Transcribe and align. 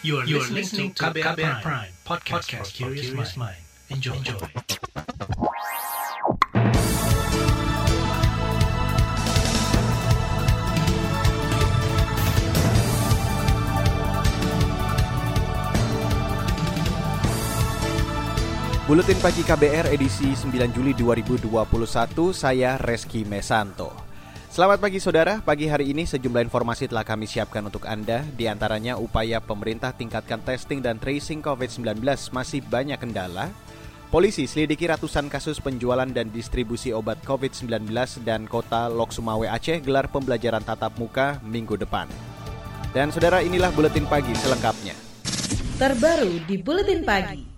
You 0.00 0.18
are, 0.18 0.24
you 0.24 0.38
are 0.38 0.46
listening 0.46 0.94
to 0.94 1.10
KBR, 1.10 1.34
KBR 1.34 1.58
Prime, 1.58 1.58
Prime 1.58 1.90
podcast, 2.06 2.46
podcast 2.46 2.70
for 2.70 2.94
curious 2.94 3.10
mind. 3.34 3.58
Enjoy. 3.90 4.14
Enjoy. 4.14 4.38
Buletin 18.86 19.18
Pagi 19.18 19.42
KBR 19.42 19.90
edisi 19.90 20.30
9 20.30 20.78
Juli 20.78 20.94
2021, 20.94 21.50
saya 22.30 22.78
Reski 22.78 23.26
Mesanto. 23.26 24.07
Selamat 24.58 24.82
pagi 24.82 24.98
saudara, 24.98 25.38
pagi 25.38 25.70
hari 25.70 25.94
ini 25.94 26.02
sejumlah 26.02 26.50
informasi 26.50 26.90
telah 26.90 27.06
kami 27.06 27.30
siapkan 27.30 27.62
untuk 27.62 27.86
Anda, 27.86 28.26
di 28.26 28.50
antaranya 28.50 28.98
upaya 28.98 29.38
pemerintah 29.38 29.94
tingkatkan 29.94 30.42
testing 30.42 30.82
dan 30.82 30.98
tracing 30.98 31.38
COVID-19 31.46 32.02
masih 32.34 32.66
banyak 32.66 32.98
kendala, 32.98 33.54
Polisi 34.10 34.50
selidiki 34.50 34.90
ratusan 34.90 35.30
kasus 35.30 35.62
penjualan 35.62 36.10
dan 36.10 36.34
distribusi 36.34 36.90
obat 36.90 37.22
COVID-19 37.22 37.86
dan 38.26 38.50
kota 38.50 38.90
Lok 38.90 39.14
Sumawe 39.14 39.46
Aceh 39.46 39.78
gelar 39.78 40.10
pembelajaran 40.10 40.66
tatap 40.66 40.98
muka 40.98 41.38
minggu 41.46 41.78
depan. 41.78 42.10
Dan 42.90 43.14
saudara 43.14 43.38
inilah 43.46 43.70
Buletin 43.70 44.10
Pagi 44.10 44.34
selengkapnya. 44.34 44.98
Terbaru 45.78 46.34
di 46.50 46.58
Buletin 46.58 47.06
Pagi. 47.06 47.57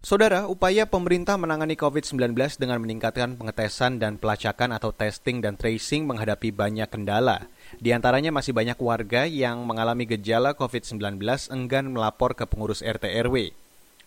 Saudara, 0.00 0.48
upaya 0.48 0.88
pemerintah 0.88 1.36
menangani 1.36 1.76
COVID-19 1.76 2.32
dengan 2.56 2.80
meningkatkan 2.80 3.36
pengetesan 3.36 4.00
dan 4.00 4.16
pelacakan 4.16 4.72
atau 4.72 4.96
testing 4.96 5.44
dan 5.44 5.60
tracing 5.60 6.08
menghadapi 6.08 6.56
banyak 6.56 6.88
kendala. 6.88 7.44
Di 7.76 7.92
antaranya 7.92 8.32
masih 8.32 8.56
banyak 8.56 8.80
warga 8.80 9.28
yang 9.28 9.60
mengalami 9.68 10.08
gejala 10.08 10.56
COVID-19 10.56 11.20
enggan 11.52 11.92
melapor 11.92 12.32
ke 12.32 12.48
pengurus 12.48 12.80
RT 12.80 13.12
RW. 13.28 13.52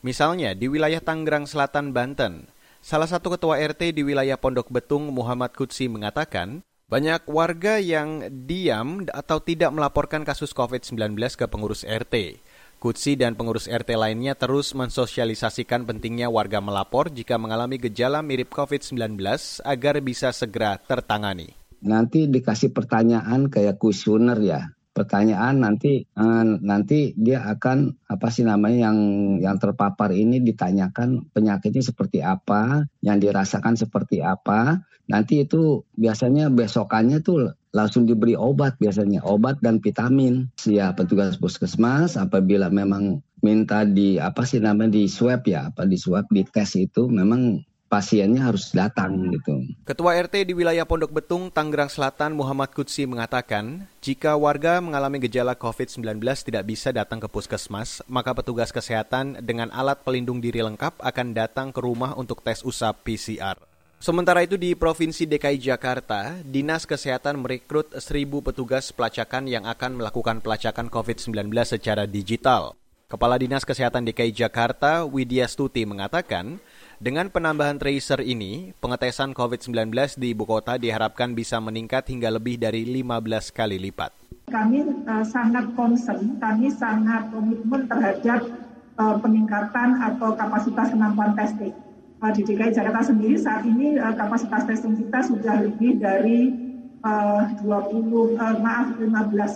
Misalnya 0.02 0.58
di 0.58 0.66
wilayah 0.66 0.98
Tangerang 0.98 1.46
Selatan, 1.46 1.94
Banten, 1.94 2.50
salah 2.82 3.06
satu 3.06 3.38
ketua 3.38 3.62
RT 3.62 3.94
di 3.94 4.02
wilayah 4.02 4.42
Pondok 4.42 4.74
Betung, 4.74 5.14
Muhammad 5.14 5.54
Kutsi 5.54 5.86
mengatakan, 5.94 6.66
banyak 6.90 7.22
warga 7.30 7.78
yang 7.78 8.34
diam 8.50 9.06
atau 9.14 9.38
tidak 9.38 9.70
melaporkan 9.70 10.26
kasus 10.26 10.58
COVID-19 10.58 11.22
ke 11.38 11.46
pengurus 11.46 11.86
RT. 11.86 12.42
Kutsi 12.84 13.16
dan 13.16 13.40
pengurus 13.40 13.72
RT 13.72 13.96
lainnya 13.96 14.36
terus 14.36 14.76
mensosialisasikan 14.76 15.88
pentingnya 15.88 16.28
warga 16.28 16.60
melapor 16.60 17.08
jika 17.08 17.40
mengalami 17.40 17.80
gejala 17.80 18.20
mirip 18.20 18.52
COVID-19 18.52 19.24
agar 19.64 20.04
bisa 20.04 20.36
segera 20.36 20.76
tertangani. 20.76 21.56
Nanti 21.80 22.28
dikasih 22.28 22.76
pertanyaan 22.76 23.48
kayak 23.48 23.80
kuesioner 23.80 24.36
ya. 24.44 24.68
Pertanyaan 24.92 25.64
nanti 25.64 26.04
eh, 26.04 26.46
nanti 26.60 27.16
dia 27.16 27.48
akan 27.56 28.04
apa 28.04 28.28
sih 28.28 28.44
namanya 28.44 28.92
yang 28.92 29.00
yang 29.40 29.56
terpapar 29.64 30.12
ini 30.12 30.44
ditanyakan 30.44 31.32
penyakitnya 31.32 31.88
seperti 31.88 32.20
apa, 32.20 32.84
yang 33.00 33.16
dirasakan 33.16 33.80
seperti 33.80 34.20
apa. 34.20 34.84
Nanti 35.08 35.48
itu 35.48 35.88
biasanya 35.96 36.52
besokannya 36.52 37.24
tuh 37.24 37.56
langsung 37.74 38.06
diberi 38.06 38.38
obat 38.38 38.78
biasanya 38.78 39.26
obat 39.26 39.58
dan 39.66 39.82
vitamin 39.82 40.46
ya 40.62 40.94
petugas 40.94 41.36
puskesmas 41.42 42.16
apabila 42.16 42.70
memang 42.70 43.20
minta 43.42 43.84
di 43.84 44.22
apa 44.22 44.46
sih 44.46 44.62
namanya 44.62 44.96
di 44.96 45.10
swab 45.10 45.44
ya 45.50 45.74
apa 45.74 45.84
di 45.90 45.98
swab 45.98 46.30
di 46.30 46.46
tes 46.46 46.78
itu 46.78 47.10
memang 47.10 47.66
pasiennya 47.94 48.50
harus 48.50 48.74
datang 48.74 49.30
gitu. 49.30 49.54
Ketua 49.86 50.18
RT 50.18 50.50
di 50.50 50.58
wilayah 50.58 50.82
Pondok 50.82 51.14
Betung, 51.14 51.54
Tangerang 51.54 51.94
Selatan, 51.94 52.34
Muhammad 52.34 52.74
Kutsi 52.74 53.06
mengatakan, 53.06 53.86
jika 54.02 54.34
warga 54.34 54.82
mengalami 54.82 55.22
gejala 55.22 55.54
COVID-19 55.54 56.18
tidak 56.42 56.66
bisa 56.66 56.90
datang 56.90 57.22
ke 57.22 57.30
puskesmas, 57.30 58.02
maka 58.10 58.34
petugas 58.34 58.74
kesehatan 58.74 59.46
dengan 59.46 59.70
alat 59.70 60.02
pelindung 60.02 60.42
diri 60.42 60.66
lengkap 60.66 61.06
akan 61.06 61.38
datang 61.38 61.70
ke 61.70 61.86
rumah 61.86 62.18
untuk 62.18 62.42
tes 62.42 62.66
usap 62.66 63.06
PCR. 63.06 63.62
Sementara 64.04 64.44
itu 64.44 64.60
di 64.60 64.76
Provinsi 64.76 65.24
DKI 65.24 65.64
Jakarta, 65.64 66.36
Dinas 66.44 66.84
Kesehatan 66.84 67.40
merekrut 67.40 67.96
1.000 67.96 68.44
petugas 68.44 68.92
pelacakan 68.92 69.48
yang 69.48 69.64
akan 69.64 69.96
melakukan 69.96 70.44
pelacakan 70.44 70.92
COVID-19 70.92 71.48
secara 71.64 72.04
digital. 72.04 72.76
Kepala 73.08 73.40
Dinas 73.40 73.64
Kesehatan 73.64 74.04
DKI 74.04 74.36
Jakarta, 74.36 75.08
Widya 75.08 75.48
Stuti 75.48 75.88
mengatakan, 75.88 76.60
dengan 77.00 77.32
penambahan 77.32 77.80
tracer 77.80 78.20
ini, 78.20 78.76
pengetesan 78.84 79.32
COVID-19 79.32 79.96
di 80.20 80.36
ibu 80.36 80.44
kota 80.44 80.76
diharapkan 80.76 81.32
bisa 81.32 81.64
meningkat 81.64 82.04
hingga 82.12 82.28
lebih 82.28 82.60
dari 82.60 82.84
15 82.84 83.56
kali 83.56 83.80
lipat. 83.80 84.12
Kami 84.52 84.84
uh, 85.08 85.24
sangat 85.24 85.72
concern, 85.80 86.44
kami 86.44 86.68
sangat 86.76 87.32
komitmen 87.32 87.88
terhadap 87.88 88.52
uh, 89.00 89.16
peningkatan 89.24 89.96
atau 89.96 90.36
kapasitas 90.36 90.92
kemampuan 90.92 91.40
testing 91.40 91.93
di 92.32 92.48
DKI 92.48 92.72
Jakarta 92.72 93.12
sendiri 93.12 93.36
saat 93.36 93.68
ini 93.68 94.00
uh, 94.00 94.16
kapasitas 94.16 94.64
testing 94.64 94.96
kita 94.96 95.28
sudah 95.28 95.60
lebih 95.60 96.00
dari 96.00 96.56
uh, 97.04 97.52
20 97.60 98.40
uh, 98.40 98.56
maaf 98.64 98.96
15 98.96 99.04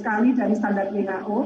kali 0.03 0.35
dari 0.35 0.51
standar 0.51 0.91
WHO 0.91 1.39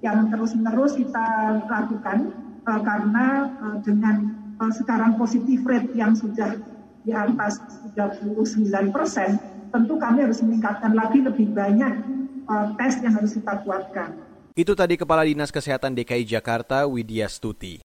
yang 0.00 0.32
terus-menerus 0.32 0.96
kita 0.96 1.60
lakukan 1.70 2.34
karena 2.62 3.50
dengan 3.86 4.34
sekarang 4.74 5.14
positif 5.18 5.62
rate 5.66 5.94
yang 5.94 6.14
sudah 6.14 6.58
di 7.06 7.14
atas 7.14 7.58
39 7.94 8.66
persen, 8.94 9.38
tentu 9.70 9.94
kami 9.98 10.26
harus 10.26 10.42
meningkatkan 10.42 10.94
lagi 10.94 11.22
lebih 11.22 11.54
banyak 11.54 12.02
tes 12.78 12.98
yang 12.98 13.14
harus 13.14 13.34
kita 13.34 13.62
kuatkan. 13.62 14.14
Itu 14.58 14.74
tadi 14.74 14.98
Kepala 14.98 15.22
Dinas 15.22 15.54
Kesehatan 15.54 15.94
DKI 15.94 16.26
Jakarta 16.26 16.82
Widya 16.86 17.30
Stuti. 17.30 17.91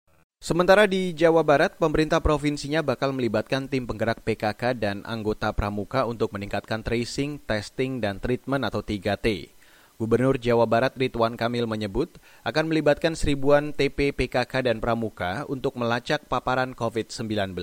Sementara 0.42 0.90
di 0.90 1.14
Jawa 1.14 1.46
Barat, 1.46 1.78
pemerintah 1.78 2.18
provinsinya 2.18 2.82
bakal 2.82 3.14
melibatkan 3.14 3.70
tim 3.70 3.86
penggerak 3.86 4.26
PKK 4.26 4.74
dan 4.74 5.06
anggota 5.06 5.54
pramuka 5.54 6.02
untuk 6.02 6.34
meningkatkan 6.34 6.82
tracing, 6.82 7.38
testing, 7.46 8.02
dan 8.02 8.18
treatment 8.18 8.66
atau 8.66 8.82
3T. 8.82 9.54
Gubernur 10.02 10.42
Jawa 10.42 10.66
Barat 10.66 10.98
Ridwan 10.98 11.38
Kamil 11.38 11.70
menyebut 11.70 12.18
akan 12.42 12.74
melibatkan 12.74 13.14
seribuan 13.14 13.70
TP 13.70 14.10
PKK 14.10 14.66
dan 14.66 14.82
pramuka 14.82 15.46
untuk 15.46 15.78
melacak 15.78 16.26
paparan 16.26 16.74
COVID-19. 16.74 17.54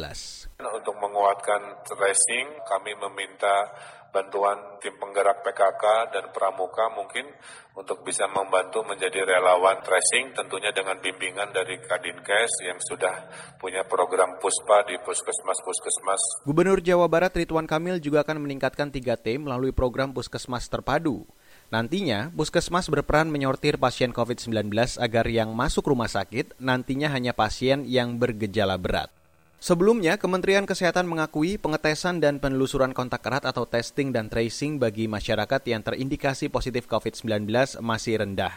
Untuk 0.63 0.95
menguatkan 1.03 1.83
tracing, 1.83 2.47
kami 2.63 2.95
meminta 2.95 3.75
bantuan 4.09 4.79
tim 4.81 4.95
penggerak 4.97 5.45
PKK 5.45 6.13
dan 6.13 6.25
pramuka 6.33 6.89
mungkin 6.93 7.29
untuk 7.77 8.01
bisa 8.03 8.25
membantu 8.27 8.83
menjadi 8.83 9.23
relawan 9.23 9.79
tracing 9.85 10.35
tentunya 10.35 10.73
dengan 10.73 10.97
bimbingan 10.99 11.53
dari 11.53 11.79
Kadinkes 11.79 12.51
yang 12.65 12.79
sudah 12.81 13.29
punya 13.61 13.85
program 13.85 14.35
puspa 14.41 14.83
di 14.83 14.97
puskesmas-puskesmas. 14.99 16.43
Gubernur 16.43 16.81
Jawa 16.81 17.07
Barat 17.07 17.31
Ridwan 17.37 17.69
Kamil 17.69 18.01
juga 18.01 18.25
akan 18.25 18.43
meningkatkan 18.43 18.89
3T 18.89 19.39
melalui 19.39 19.71
program 19.71 20.11
puskesmas 20.11 20.67
terpadu. 20.67 21.23
Nantinya, 21.69 22.33
puskesmas 22.33 22.89
berperan 22.89 23.29
menyortir 23.29 23.77
pasien 23.77 24.09
COVID-19 24.09 24.73
agar 24.97 25.25
yang 25.29 25.53
masuk 25.53 25.85
rumah 25.85 26.09
sakit 26.09 26.57
nantinya 26.57 27.13
hanya 27.13 27.37
pasien 27.37 27.85
yang 27.85 28.17
bergejala 28.17 28.73
berat. 28.81 29.18
Sebelumnya, 29.59 30.15
Kementerian 30.15 30.63
Kesehatan 30.63 31.03
mengakui 31.03 31.59
pengetesan 31.59 32.23
dan 32.23 32.39
penelusuran 32.39 32.95
kontak 32.95 33.27
erat 33.27 33.43
atau 33.43 33.67
testing 33.67 34.15
dan 34.15 34.31
tracing 34.31 34.79
bagi 34.79 35.11
masyarakat 35.11 35.59
yang 35.67 35.83
terindikasi 35.83 36.47
positif 36.47 36.87
COVID-19 36.87 37.43
masih 37.83 38.23
rendah. 38.23 38.55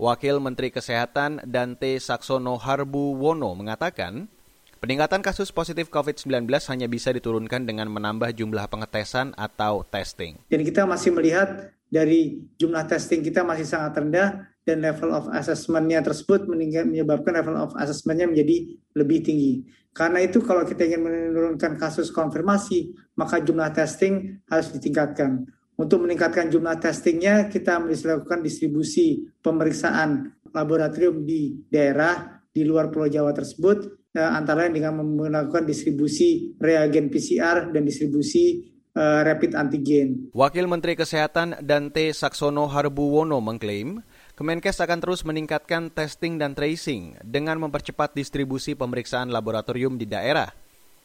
Wakil 0.00 0.40
Menteri 0.40 0.72
Kesehatan 0.72 1.44
Dante 1.44 2.00
Saksono 2.00 2.56
Harbu 2.56 3.20
Wono 3.20 3.52
mengatakan, 3.52 4.32
peningkatan 4.80 5.20
kasus 5.20 5.52
positif 5.52 5.92
COVID-19 5.92 6.48
hanya 6.72 6.88
bisa 6.88 7.12
diturunkan 7.12 7.68
dengan 7.68 7.92
menambah 7.92 8.32
jumlah 8.32 8.64
pengetesan 8.72 9.36
atau 9.36 9.84
testing. 9.84 10.40
Dan 10.48 10.64
kita 10.64 10.88
masih 10.88 11.12
melihat 11.12 11.68
dari 11.90 12.38
jumlah 12.54 12.86
testing 12.86 13.20
kita 13.20 13.42
masih 13.42 13.66
sangat 13.66 13.98
rendah 13.98 14.46
dan 14.62 14.78
level 14.78 15.10
of 15.10 15.26
assessment-nya 15.34 16.00
tersebut 16.06 16.46
menyebabkan 16.46 17.34
level 17.34 17.58
of 17.58 17.74
assessment-nya 17.74 18.30
menjadi 18.30 18.56
lebih 18.94 19.18
tinggi. 19.26 19.66
Karena 19.90 20.22
itu 20.22 20.38
kalau 20.38 20.62
kita 20.62 20.86
ingin 20.86 21.02
menurunkan 21.02 21.74
kasus 21.74 22.14
konfirmasi, 22.14 22.94
maka 23.18 23.42
jumlah 23.42 23.74
testing 23.74 24.38
harus 24.46 24.70
ditingkatkan. 24.70 25.42
Untuk 25.74 26.06
meningkatkan 26.06 26.46
jumlah 26.46 26.78
testingnya, 26.78 27.50
kita 27.50 27.82
melakukan 27.82 28.44
distribusi 28.44 29.26
pemeriksaan 29.42 30.30
laboratorium 30.54 31.26
di 31.26 31.66
daerah 31.66 32.38
di 32.52 32.62
luar 32.62 32.92
Pulau 32.92 33.10
Jawa 33.10 33.34
tersebut, 33.34 34.10
eh, 34.14 34.22
antara 34.22 34.66
lain 34.66 34.78
dengan 34.78 35.02
melakukan 35.02 35.66
distribusi 35.66 36.54
reagen 36.60 37.10
PCR 37.10 37.72
dan 37.74 37.82
distribusi 37.82 38.69
uh, 38.94 39.20
rapid 39.26 39.54
antigen. 39.54 40.30
Wakil 40.34 40.66
Menteri 40.66 40.98
Kesehatan 40.98 41.60
Dante 41.62 42.10
Saksono 42.14 42.66
Harbuwono 42.70 43.38
mengklaim 43.38 44.02
Kemenkes 44.40 44.80
akan 44.80 45.04
terus 45.04 45.20
meningkatkan 45.20 45.92
testing 45.92 46.40
dan 46.40 46.56
tracing 46.56 47.20
dengan 47.20 47.60
mempercepat 47.60 48.16
distribusi 48.16 48.72
pemeriksaan 48.72 49.28
laboratorium 49.28 50.00
di 50.00 50.08
daerah. 50.08 50.48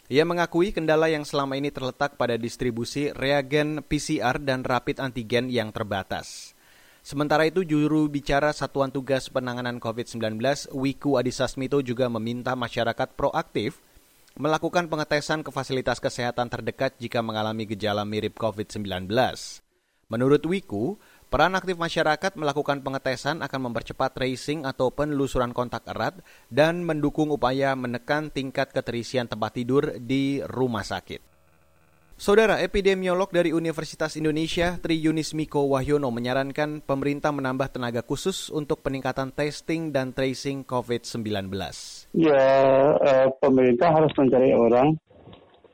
Ia 0.08 0.24
mengakui 0.24 0.72
kendala 0.72 1.12
yang 1.12 1.28
selama 1.28 1.60
ini 1.60 1.68
terletak 1.68 2.16
pada 2.16 2.40
distribusi 2.40 3.12
reagen 3.12 3.84
PCR 3.84 4.40
dan 4.40 4.64
rapid 4.64 5.04
antigen 5.04 5.52
yang 5.52 5.76
terbatas. 5.76 6.56
Sementara 7.04 7.44
itu, 7.44 7.68
juru 7.68 8.08
bicara 8.08 8.56
Satuan 8.56 8.90
Tugas 8.90 9.28
Penanganan 9.28 9.84
COVID-19, 9.84 10.40
Wiku 10.72 11.20
Adhisa 11.20 11.52
Smito 11.52 11.84
juga 11.84 12.08
meminta 12.08 12.56
masyarakat 12.56 13.20
proaktif 13.20 13.84
melakukan 14.36 14.92
pengetesan 14.92 15.48
ke 15.48 15.52
fasilitas 15.52 16.04
kesehatan 16.04 16.52
terdekat 16.52 17.00
jika 17.00 17.24
mengalami 17.24 17.64
gejala 17.64 18.04
mirip 18.04 18.36
COVID-19. 18.36 19.08
Menurut 20.12 20.44
Wiku, 20.44 21.00
peran 21.32 21.56
aktif 21.56 21.80
masyarakat 21.80 22.36
melakukan 22.36 22.84
pengetesan 22.84 23.40
akan 23.42 23.72
mempercepat 23.72 24.12
tracing 24.12 24.68
atau 24.68 24.92
penelusuran 24.92 25.56
kontak 25.56 25.88
erat 25.88 26.20
dan 26.52 26.84
mendukung 26.84 27.32
upaya 27.32 27.74
menekan 27.80 28.28
tingkat 28.28 28.76
keterisian 28.76 29.32
tempat 29.32 29.56
tidur 29.56 29.96
di 29.98 30.44
rumah 30.46 30.84
sakit. 30.84 31.34
Saudara 32.16 32.64
epidemiolog 32.64 33.28
dari 33.28 33.52
Universitas 33.52 34.16
Indonesia, 34.16 34.80
Tri 34.80 34.96
Yunis 34.96 35.36
Miko 35.36 35.68
Wahyono 35.68 36.12
menyarankan 36.16 36.80
pemerintah 36.80 37.36
menambah 37.36 37.76
tenaga 37.76 38.08
khusus 38.08 38.48
untuk 38.52 38.80
peningkatan 38.84 39.36
testing 39.36 39.92
dan 39.92 40.16
tracing 40.16 40.64
COVID-19. 40.64 41.52
Ya, 42.16 42.44
eh, 42.96 43.28
pemerintah 43.44 43.92
harus 43.92 44.16
mencari 44.16 44.56
orang, 44.56 44.96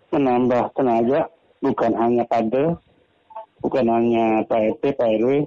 menambah 0.09 0.73
tenaga, 0.73 1.29
bukan 1.61 1.93
hanya 1.93 2.25
kader, 2.25 2.81
bukan 3.61 3.85
hanya 3.85 4.41
Pak 4.49 4.81
RT, 4.81 4.83
Pak 4.97 5.09
RW, 5.21 5.45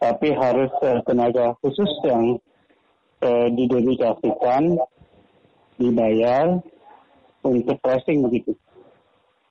tapi 0.00 0.28
harus 0.32 0.72
eh, 0.80 1.00
tenaga 1.04 1.52
khusus 1.60 1.92
yang 2.08 2.40
eh, 3.20 3.48
didedikasikan, 3.52 4.80
dibayar 5.76 6.56
untuk 7.44 7.76
tracing 7.84 8.24
begitu. 8.24 8.56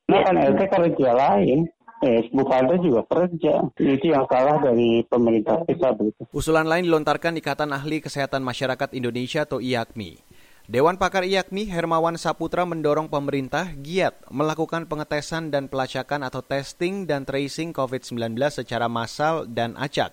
Nah 0.07 0.24
kan 0.24 0.39
LT 0.39 0.62
kerja 0.71 1.09
lain, 1.13 1.68
eh, 2.01 2.25
bukan 2.31 2.80
juga 2.80 3.01
kerja. 3.06 3.68
Itu 3.75 4.06
yang 4.07 4.24
salah 4.31 4.57
dari 4.63 5.04
pemerintah 5.06 5.68
kita. 5.68 5.94
Usulan 6.31 6.65
lain 6.65 6.88
dilontarkan 6.88 7.36
Ikatan 7.38 7.75
Ahli 7.75 8.00
Kesehatan 8.00 8.42
Masyarakat 8.42 8.95
Indonesia 8.95 9.44
atau 9.44 9.59
IAKMI. 9.59 10.37
Dewan 10.68 11.00
Pakar 11.00 11.24
IAKMI 11.24 11.72
Hermawan 11.72 12.19
Saputra 12.19 12.68
mendorong 12.68 13.08
pemerintah 13.08 13.72
giat 13.80 14.19
melakukan 14.28 14.84
pengetesan 14.84 15.48
dan 15.48 15.72
pelacakan 15.72 16.28
atau 16.28 16.44
testing 16.44 17.08
dan 17.08 17.24
tracing 17.24 17.72
COVID-19 17.72 18.36
secara 18.52 18.92
massal 18.92 19.48
dan 19.48 19.80
acak. 19.80 20.12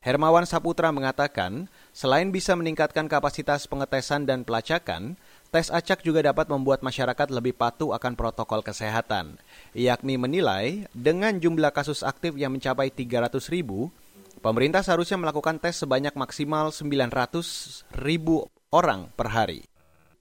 Hermawan 0.00 0.48
Saputra 0.48 0.88
mengatakan, 0.88 1.68
selain 1.92 2.32
bisa 2.32 2.56
meningkatkan 2.56 3.12
kapasitas 3.12 3.68
pengetesan 3.68 4.24
dan 4.24 4.48
pelacakan, 4.48 5.20
Tes 5.52 5.68
acak 5.68 6.00
juga 6.00 6.24
dapat 6.24 6.48
membuat 6.48 6.80
masyarakat 6.80 7.28
lebih 7.28 7.52
patuh 7.52 7.92
akan 7.92 8.16
protokol 8.16 8.64
kesehatan. 8.64 9.36
Yakni 9.76 10.16
menilai 10.16 10.88
dengan 10.96 11.36
jumlah 11.36 11.76
kasus 11.76 12.02
aktif 12.02 12.34
yang 12.40 12.56
mencapai 12.56 12.88
300 12.88 13.52
ribu, 13.52 13.92
pemerintah 14.40 14.80
seharusnya 14.80 15.20
melakukan 15.20 15.60
tes 15.62 15.76
sebanyak 15.76 16.16
maksimal 16.16 16.72
900 16.72 17.86
ribu 18.02 18.48
orang 18.74 19.12
per 19.14 19.30
hari. 19.30 19.73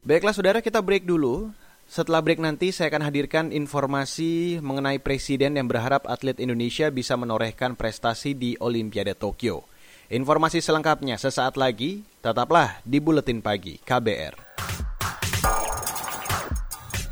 Baiklah 0.03 0.35
saudara 0.35 0.59
kita 0.59 0.83
break 0.83 1.07
dulu. 1.07 1.55
Setelah 1.87 2.19
break 2.19 2.43
nanti 2.43 2.75
saya 2.75 2.91
akan 2.91 3.07
hadirkan 3.07 3.45
informasi 3.55 4.59
mengenai 4.59 4.99
presiden 4.99 5.55
yang 5.55 5.71
berharap 5.71 6.03
atlet 6.11 6.35
Indonesia 6.43 6.91
bisa 6.91 7.15
menorehkan 7.15 7.79
prestasi 7.79 8.35
di 8.35 8.59
Olimpiade 8.59 9.15
Tokyo. 9.15 9.63
Informasi 10.11 10.59
selengkapnya 10.59 11.15
sesaat 11.15 11.55
lagi, 11.55 12.03
tetaplah 12.19 12.83
di 12.83 12.99
Buletin 12.99 13.39
Pagi 13.39 13.79
KBR. 13.79 14.35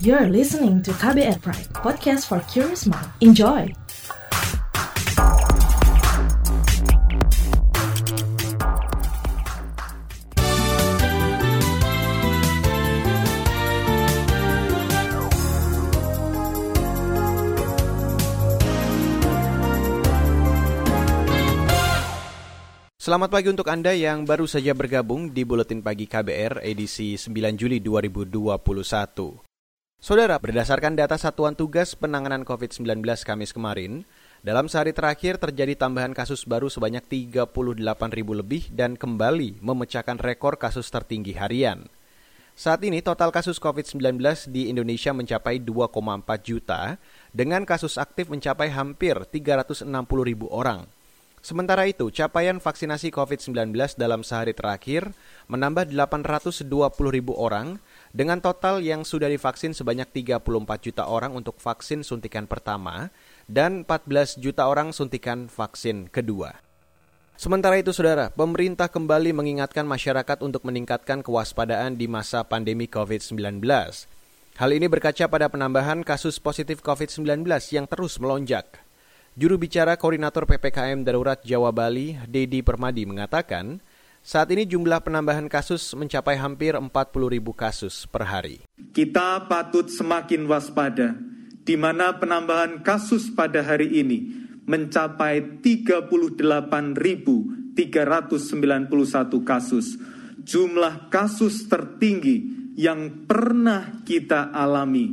You're 0.04 0.28
listening 0.28 0.84
to 0.84 0.92
KBR 0.92 1.40
Pride, 1.40 1.72
podcast 1.72 2.28
for 2.28 2.44
curious 2.52 2.84
mind. 2.84 3.08
Enjoy! 3.24 3.81
Selamat 23.12 23.28
pagi 23.28 23.52
untuk 23.52 23.68
Anda 23.68 23.92
yang 23.92 24.24
baru 24.24 24.48
saja 24.48 24.72
bergabung 24.72 25.36
di 25.36 25.44
Buletin 25.44 25.84
Pagi 25.84 26.08
KBR 26.08 26.64
edisi 26.64 27.20
9 27.20 27.60
Juli 27.60 27.84
2021. 27.84 28.40
Saudara, 30.00 30.40
berdasarkan 30.40 30.96
data 30.96 31.20
Satuan 31.20 31.52
Tugas 31.52 31.92
Penanganan 32.00 32.48
COVID-19 32.48 33.04
Kamis 33.28 33.52
kemarin, 33.52 34.08
dalam 34.48 34.72
sehari 34.72 34.96
terakhir 34.96 35.44
terjadi 35.44 35.76
tambahan 35.76 36.16
kasus 36.16 36.48
baru 36.48 36.72
sebanyak 36.72 37.04
38 37.04 37.52
ribu 38.16 38.32
lebih 38.32 38.72
dan 38.72 38.96
kembali 38.96 39.60
memecahkan 39.60 40.16
rekor 40.16 40.56
kasus 40.56 40.88
tertinggi 40.88 41.36
harian. 41.36 41.92
Saat 42.56 42.80
ini 42.88 43.04
total 43.04 43.36
kasus 43.36 43.60
COVID-19 43.60 44.24
di 44.48 44.72
Indonesia 44.72 45.12
mencapai 45.12 45.60
2,4 45.60 46.00
juta, 46.48 46.96
dengan 47.36 47.68
kasus 47.68 48.00
aktif 48.00 48.32
mencapai 48.32 48.72
hampir 48.72 49.20
360 49.28 49.84
ribu 50.24 50.48
orang. 50.48 50.88
Sementara 51.42 51.90
itu, 51.90 52.14
capaian 52.14 52.62
vaksinasi 52.62 53.10
COVID-19 53.10 53.74
dalam 53.98 54.22
sehari 54.22 54.54
terakhir 54.54 55.10
menambah 55.50 55.90
820 55.90 56.70
ribu 57.10 57.34
orang 57.34 57.82
dengan 58.14 58.38
total 58.38 58.78
yang 58.78 59.02
sudah 59.02 59.26
divaksin 59.26 59.74
sebanyak 59.74 60.06
34 60.14 60.38
juta 60.86 61.10
orang 61.10 61.34
untuk 61.34 61.58
vaksin 61.58 62.06
suntikan 62.06 62.46
pertama 62.46 63.10
dan 63.50 63.82
14 63.90 64.38
juta 64.38 64.70
orang 64.70 64.94
suntikan 64.94 65.50
vaksin 65.50 66.14
kedua. 66.14 66.62
Sementara 67.42 67.82
itu, 67.82 67.90
saudara, 67.90 68.30
pemerintah 68.30 68.86
kembali 68.86 69.34
mengingatkan 69.34 69.82
masyarakat 69.90 70.46
untuk 70.46 70.62
meningkatkan 70.62 71.26
kewaspadaan 71.26 71.98
di 71.98 72.06
masa 72.06 72.46
pandemi 72.46 72.86
COVID-19. 72.86 73.66
Hal 74.62 74.70
ini 74.70 74.86
berkaca 74.86 75.26
pada 75.26 75.50
penambahan 75.50 76.06
kasus 76.06 76.38
positif 76.38 76.86
COVID-19 76.86 77.42
yang 77.74 77.90
terus 77.90 78.22
melonjak. 78.22 78.91
Juru 79.32 79.56
bicara 79.56 79.96
Koordinator 79.96 80.44
PPKM 80.44 81.08
Darurat 81.08 81.40
Jawa 81.40 81.72
Bali, 81.72 82.20
Dedi 82.28 82.60
Permadi, 82.60 83.08
mengatakan, 83.08 83.80
saat 84.20 84.52
ini 84.52 84.68
jumlah 84.68 85.00
penambahan 85.00 85.48
kasus 85.48 85.96
mencapai 85.96 86.36
hampir 86.36 86.76
40 86.76 86.92
ribu 87.32 87.56
kasus 87.56 88.04
per 88.12 88.28
hari. 88.28 88.60
Kita 88.92 89.48
patut 89.48 89.88
semakin 89.88 90.52
waspada, 90.52 91.16
di 91.64 91.80
mana 91.80 92.20
penambahan 92.20 92.84
kasus 92.84 93.32
pada 93.32 93.64
hari 93.64 94.04
ini 94.04 94.36
mencapai 94.68 95.64
38.391 95.64 97.72
kasus. 99.48 99.96
Jumlah 100.44 101.08
kasus 101.08 101.72
tertinggi 101.72 102.52
yang 102.76 103.32
pernah 103.32 104.04
kita 104.04 104.52
alami. 104.52 105.08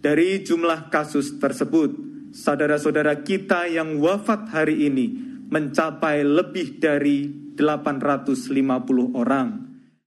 Dari 0.00 0.40
jumlah 0.40 0.88
kasus 0.88 1.36
tersebut, 1.36 2.09
saudara-saudara 2.30 3.26
kita 3.26 3.66
yang 3.66 3.98
wafat 3.98 4.50
hari 4.50 4.86
ini 4.86 5.06
mencapai 5.50 6.22
lebih 6.22 6.78
dari 6.78 7.26
850 7.58 9.18
orang. 9.18 9.48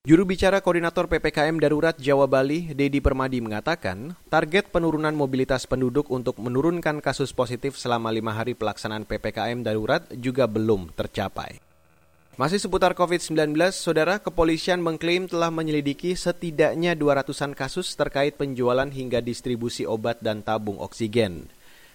Juru 0.04 0.28
bicara 0.28 0.60
Koordinator 0.60 1.08
PPKM 1.08 1.64
Darurat 1.64 1.96
Jawa 1.96 2.28
Bali, 2.28 2.76
Dedi 2.76 3.00
Permadi 3.00 3.40
mengatakan, 3.40 4.12
target 4.28 4.68
penurunan 4.68 5.16
mobilitas 5.16 5.64
penduduk 5.64 6.12
untuk 6.12 6.44
menurunkan 6.44 7.00
kasus 7.00 7.32
positif 7.32 7.80
selama 7.80 8.12
lima 8.12 8.36
hari 8.36 8.52
pelaksanaan 8.52 9.08
PPKM 9.08 9.64
Darurat 9.64 10.04
juga 10.12 10.44
belum 10.44 10.92
tercapai. 10.92 11.64
Masih 12.36 12.60
seputar 12.60 13.00
COVID-19, 13.00 13.56
Saudara, 13.72 14.20
kepolisian 14.20 14.84
mengklaim 14.84 15.30
telah 15.32 15.54
menyelidiki 15.54 16.20
setidaknya 16.20 17.00
200-an 17.00 17.56
kasus 17.56 17.96
terkait 17.96 18.36
penjualan 18.36 18.90
hingga 18.90 19.24
distribusi 19.24 19.88
obat 19.88 20.20
dan 20.20 20.44
tabung 20.44 20.84
oksigen. 20.84 21.48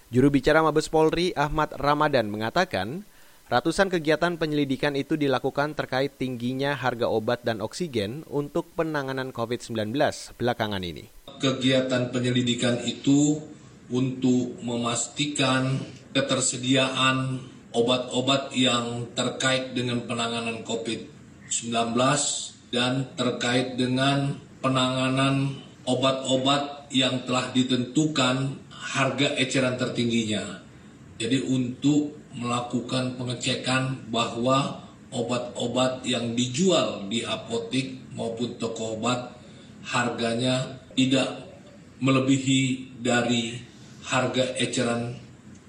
Juru 0.09 0.33
bicara 0.33 0.65
Mabes 0.65 0.89
Polri, 0.89 1.37
Ahmad 1.37 1.69
Ramadan, 1.77 2.33
mengatakan, 2.33 3.05
Ratusan 3.49 3.89
kegiatan 3.89 4.37
penyelidikan 4.37 4.93
itu 4.93 5.17
dilakukan 5.17 5.73
terkait 5.73 6.21
tingginya 6.21 6.77
harga 6.77 7.09
obat 7.09 7.41
dan 7.41 7.65
oksigen 7.65 8.21
untuk 8.29 8.69
penanganan 8.77 9.33
COVID-19 9.33 9.89
belakangan 10.37 10.85
ini. 10.85 11.09
Kegiatan 11.41 12.13
penyelidikan 12.13 12.77
itu 12.85 13.41
untuk 13.89 14.53
memastikan 14.61 15.81
ketersediaan 16.13 17.41
obat-obat 17.73 18.53
yang 18.53 19.09
terkait 19.17 19.73
dengan 19.73 20.05
penanganan 20.05 20.61
COVID-19 20.61 21.73
dan 22.69 23.09
terkait 23.17 23.81
dengan 23.81 24.37
penanganan 24.61 25.57
obat-obat 25.89 26.93
yang 26.93 27.25
telah 27.25 27.49
ditentukan 27.49 28.68
harga 28.79 29.35
eceran 29.35 29.75
tertingginya. 29.75 30.63
Jadi 31.19 31.43
untuk 31.43 32.15
melakukan 32.31 33.19
pengecekan 33.19 34.07
bahwa 34.07 34.87
obat-obat 35.11 36.05
yang 36.07 36.31
dijual 36.37 37.05
di 37.11 37.25
apotik 37.27 37.99
maupun 38.15 38.55
toko 38.55 38.95
obat 38.95 39.35
harganya 39.83 40.79
tidak 40.95 41.49
melebihi 41.99 42.95
dari 43.03 43.59
harga 44.07 44.55
eceran 44.55 45.17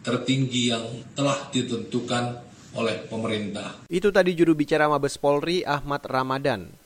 tertinggi 0.01 0.71
yang 0.71 0.87
telah 1.13 1.51
ditentukan 1.51 2.41
oleh 2.75 2.97
pemerintah. 3.11 3.85
Itu 3.91 4.15
tadi 4.15 4.33
juru 4.39 4.55
bicara 4.55 4.87
Mabes 4.87 5.19
Polri 5.19 5.67
Ahmad 5.67 6.07
Ramadan. 6.07 6.80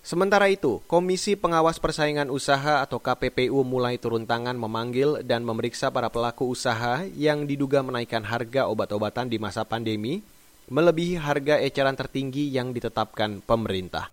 Sementara 0.00 0.48
itu, 0.48 0.80
Komisi 0.88 1.36
Pengawas 1.36 1.76
Persaingan 1.76 2.32
Usaha 2.32 2.80
atau 2.80 2.96
KPPU 3.04 3.60
mulai 3.68 4.00
turun 4.00 4.24
tangan 4.24 4.56
memanggil 4.56 5.20
dan 5.28 5.44
memeriksa 5.44 5.92
para 5.92 6.08
pelaku 6.08 6.48
usaha 6.48 7.04
yang 7.12 7.44
diduga 7.44 7.84
menaikkan 7.84 8.24
harga 8.24 8.64
obat-obatan 8.64 9.28
di 9.28 9.36
masa 9.36 9.60
pandemi 9.68 10.24
melebihi 10.70 11.18
harga 11.20 11.58
eceran 11.60 11.98
tertinggi 11.98 12.48
yang 12.48 12.70
ditetapkan 12.70 13.42
pemerintah. 13.44 14.08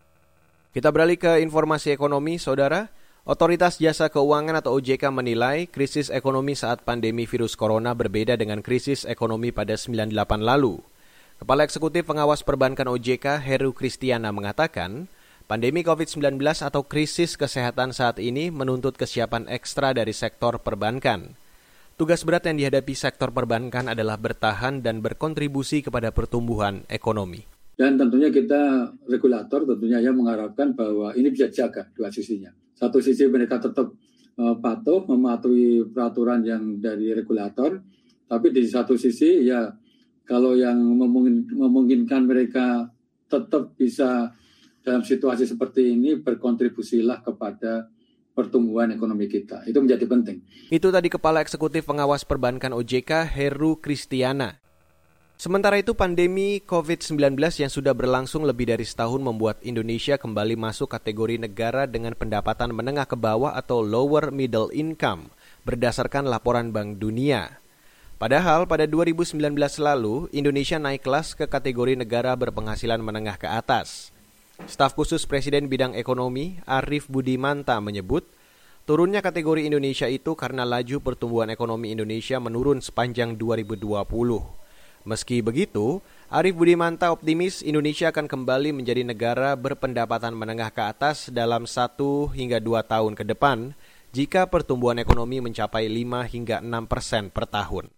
Kita 0.73 0.91
beralih 0.91 1.15
ke 1.15 1.39
informasi 1.39 1.93
ekonomi, 1.93 2.41
Saudara. 2.41 2.89
Otoritas 3.27 3.75
Jasa 3.75 4.07
Keuangan 4.07 4.63
atau 4.63 4.79
OJK 4.79 5.11
menilai 5.11 5.67
krisis 5.67 6.07
ekonomi 6.07 6.55
saat 6.55 6.87
pandemi 6.87 7.27
virus 7.27 7.59
corona 7.59 7.91
berbeda 7.91 8.39
dengan 8.39 8.63
krisis 8.63 9.03
ekonomi 9.03 9.51
pada 9.51 9.75
98 9.75 10.15
lalu. 10.39 10.79
Kepala 11.37 11.67
Eksekutif 11.67 12.07
Pengawas 12.07 12.41
Perbankan 12.41 12.87
OJK 12.87 13.43
Heru 13.43 13.75
Kristiana 13.75 14.31
mengatakan, 14.31 15.11
pandemi 15.47 15.81
COVID-19 15.81 16.37
atau 16.43 16.85
krisis 16.85 17.39
kesehatan 17.39 17.95
saat 17.95 18.19
ini 18.19 18.51
menuntut 18.51 18.99
kesiapan 18.99 19.47
ekstra 19.47 19.95
dari 19.95 20.11
sektor 20.13 20.59
perbankan. 20.59 21.33
Tugas 21.97 22.21
berat 22.21 22.45
yang 22.45 22.61
dihadapi 22.61 22.93
sektor 22.93 23.33
perbankan 23.33 23.89
adalah 23.89 24.21
bertahan 24.21 24.85
dan 24.85 25.01
berkontribusi 25.01 25.81
kepada 25.81 26.13
pertumbuhan 26.13 26.85
ekonomi. 26.91 27.41
Dan 27.73 27.97
tentunya 27.97 28.29
kita 28.29 28.93
regulator 29.09 29.65
tentunya 29.65 30.03
ya 30.03 30.13
mengharapkan 30.13 30.77
bahwa 30.77 31.17
ini 31.17 31.33
bisa 31.33 31.49
jaga 31.49 31.89
dua 31.97 32.13
sisinya 32.13 32.53
satu 32.77 33.01
sisi 33.01 33.25
mereka 33.25 33.57
tetap 33.57 33.89
uh, 34.37 34.55
patuh 34.61 35.01
mematuhi 35.09 35.89
peraturan 35.89 36.45
yang 36.45 36.77
dari 36.77 37.09
regulator, 37.09 37.81
tapi 38.29 38.53
di 38.53 38.69
satu 38.69 38.93
sisi 38.93 39.49
ya 39.49 39.65
kalau 40.21 40.53
yang 40.53 40.77
memungkin, 40.77 41.49
memungkinkan 41.49 42.21
mereka 42.29 42.85
tetap 43.25 43.73
bisa 43.73 44.29
dalam 44.87 45.03
situasi 45.03 45.43
seperti 45.43 45.91
ini 45.91 46.15
berkontribusilah 46.15 47.19
kepada 47.19 47.91
pertumbuhan 48.31 48.87
ekonomi 48.95 49.27
kita. 49.27 49.67
Itu 49.67 49.83
menjadi 49.83 50.07
penting. 50.07 50.39
Itu 50.71 50.87
tadi 50.95 51.11
Kepala 51.11 51.43
Eksekutif 51.43 51.83
Pengawas 51.83 52.23
Perbankan 52.23 52.71
OJK 52.71 53.27
Heru 53.27 53.83
Kristiana. 53.83 54.63
Sementara 55.37 55.77
itu 55.77 55.93
pandemi 55.93 56.63
COVID-19 56.65 57.37
yang 57.37 57.69
sudah 57.69 57.93
berlangsung 57.93 58.41
lebih 58.41 58.73
dari 58.73 58.81
setahun 58.81 59.21
membuat 59.21 59.61
Indonesia 59.61 60.17
kembali 60.17 60.57
masuk 60.57 60.89
kategori 60.89 61.37
negara 61.37 61.85
dengan 61.85 62.17
pendapatan 62.17 62.73
menengah 62.73 63.05
ke 63.05 63.13
bawah 63.13 63.53
atau 63.53 63.85
lower 63.85 64.33
middle 64.33 64.73
income 64.73 65.29
berdasarkan 65.61 66.25
laporan 66.25 66.73
Bank 66.73 66.97
Dunia. 66.97 67.61
Padahal 68.17 68.65
pada 68.65 68.89
2019 68.89 69.37
lalu 69.77 70.25
Indonesia 70.33 70.81
naik 70.81 71.05
kelas 71.05 71.37
ke 71.37 71.45
kategori 71.45 71.93
negara 71.93 72.33
berpenghasilan 72.33 72.97
menengah 72.97 73.37
ke 73.37 73.45
atas. 73.45 74.16
Staf 74.65 74.97
khusus 74.97 75.29
Presiden 75.29 75.69
bidang 75.69 75.93
ekonomi 75.93 76.57
Arif 76.65 77.05
Budimanta 77.05 77.77
menyebut 77.77 78.25
turunnya 78.89 79.21
kategori 79.21 79.61
Indonesia 79.61 80.09
itu 80.09 80.33
karena 80.33 80.65
laju 80.65 80.97
pertumbuhan 80.97 81.53
ekonomi 81.53 81.93
Indonesia 81.93 82.41
menurun 82.41 82.81
sepanjang 82.81 83.37
2020. 83.37 83.85
Meski 85.05 85.45
begitu, 85.45 86.01
Arif 86.33 86.57
Budimanta 86.57 87.13
optimis 87.13 87.61
Indonesia 87.61 88.09
akan 88.09 88.25
kembali 88.25 88.73
menjadi 88.73 89.05
negara 89.05 89.53
berpendapatan 89.53 90.33
menengah 90.33 90.73
ke 90.73 90.89
atas 90.89 91.29
dalam 91.29 91.69
satu 91.69 92.25
hingga 92.33 92.57
dua 92.57 92.81
tahun 92.81 93.13
ke 93.13 93.29
depan 93.29 93.77
jika 94.09 94.49
pertumbuhan 94.49 94.97
ekonomi 94.97 95.37
mencapai 95.37 95.85
5 95.85 96.33
hingga 96.33 96.65
6 96.65 96.91
persen 96.91 97.29
per 97.29 97.45
tahun. 97.45 97.93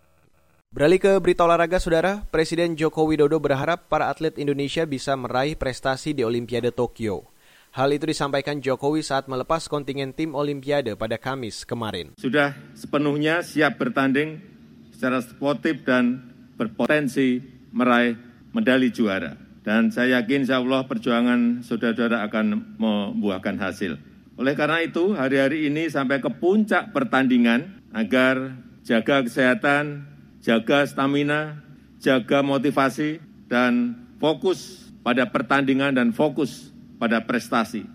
Beralih 0.69 1.01
ke 1.01 1.17
berita 1.17 1.49
olahraga, 1.49 1.81
Saudara. 1.81 2.21
Presiden 2.29 2.77
Joko 2.77 3.01
Widodo 3.09 3.41
berharap 3.41 3.89
para 3.89 4.05
atlet 4.05 4.37
Indonesia 4.37 4.85
bisa 4.85 5.17
meraih 5.17 5.57
prestasi 5.57 6.13
di 6.13 6.21
Olimpiade 6.21 6.69
Tokyo. 6.69 7.25
Hal 7.73 7.89
itu 7.89 8.05
disampaikan 8.05 8.61
Jokowi 8.61 9.01
saat 9.01 9.25
melepas 9.25 9.65
kontingen 9.65 10.13
tim 10.13 10.37
Olimpiade 10.37 10.93
pada 10.93 11.17
Kamis 11.17 11.65
kemarin. 11.65 12.13
Sudah 12.21 12.53
sepenuhnya 12.77 13.41
siap 13.41 13.81
bertanding 13.81 14.45
secara 14.93 15.25
sportif 15.25 15.81
dan 15.81 16.29
berpotensi 16.53 17.41
meraih 17.73 18.13
medali 18.53 18.93
juara. 18.93 19.41
Dan 19.65 19.89
saya 19.89 20.21
yakin 20.21 20.45
insya 20.45 20.61
Allah 20.61 20.85
perjuangan 20.85 21.65
saudara-saudara 21.65 22.29
akan 22.29 22.77
membuahkan 22.77 23.57
hasil. 23.57 23.97
Oleh 24.37 24.53
karena 24.53 24.85
itu, 24.85 25.17
hari-hari 25.17 25.65
ini 25.65 25.89
sampai 25.89 26.21
ke 26.21 26.29
puncak 26.29 26.93
pertandingan 26.93 27.89
agar 27.89 28.53
jaga 28.85 29.25
kesehatan, 29.25 30.05
jaga 30.39 30.83
stamina, 30.87 31.59
jaga 31.99 32.43
motivasi, 32.43 33.19
dan 33.47 33.95
fokus 34.19 34.91
pada 35.03 35.27
pertandingan 35.27 35.95
dan 35.95 36.11
fokus 36.11 36.71
pada 36.99 37.23
prestasi. 37.23 37.87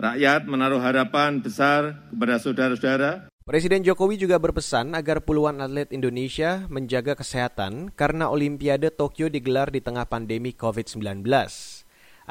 Rakyat 0.00 0.48
menaruh 0.48 0.80
harapan 0.80 1.44
besar 1.44 2.08
kepada 2.08 2.40
saudara-saudara 2.40 3.30
Presiden 3.50 3.82
Jokowi 3.82 4.14
juga 4.14 4.38
berpesan 4.38 4.94
agar 4.94 5.26
puluhan 5.26 5.58
atlet 5.58 5.90
Indonesia 5.90 6.70
menjaga 6.70 7.18
kesehatan 7.18 7.90
karena 7.98 8.30
Olimpiade 8.30 8.94
Tokyo 8.94 9.26
digelar 9.26 9.74
di 9.74 9.82
tengah 9.82 10.06
pandemi 10.06 10.54
COVID-19. 10.54 11.26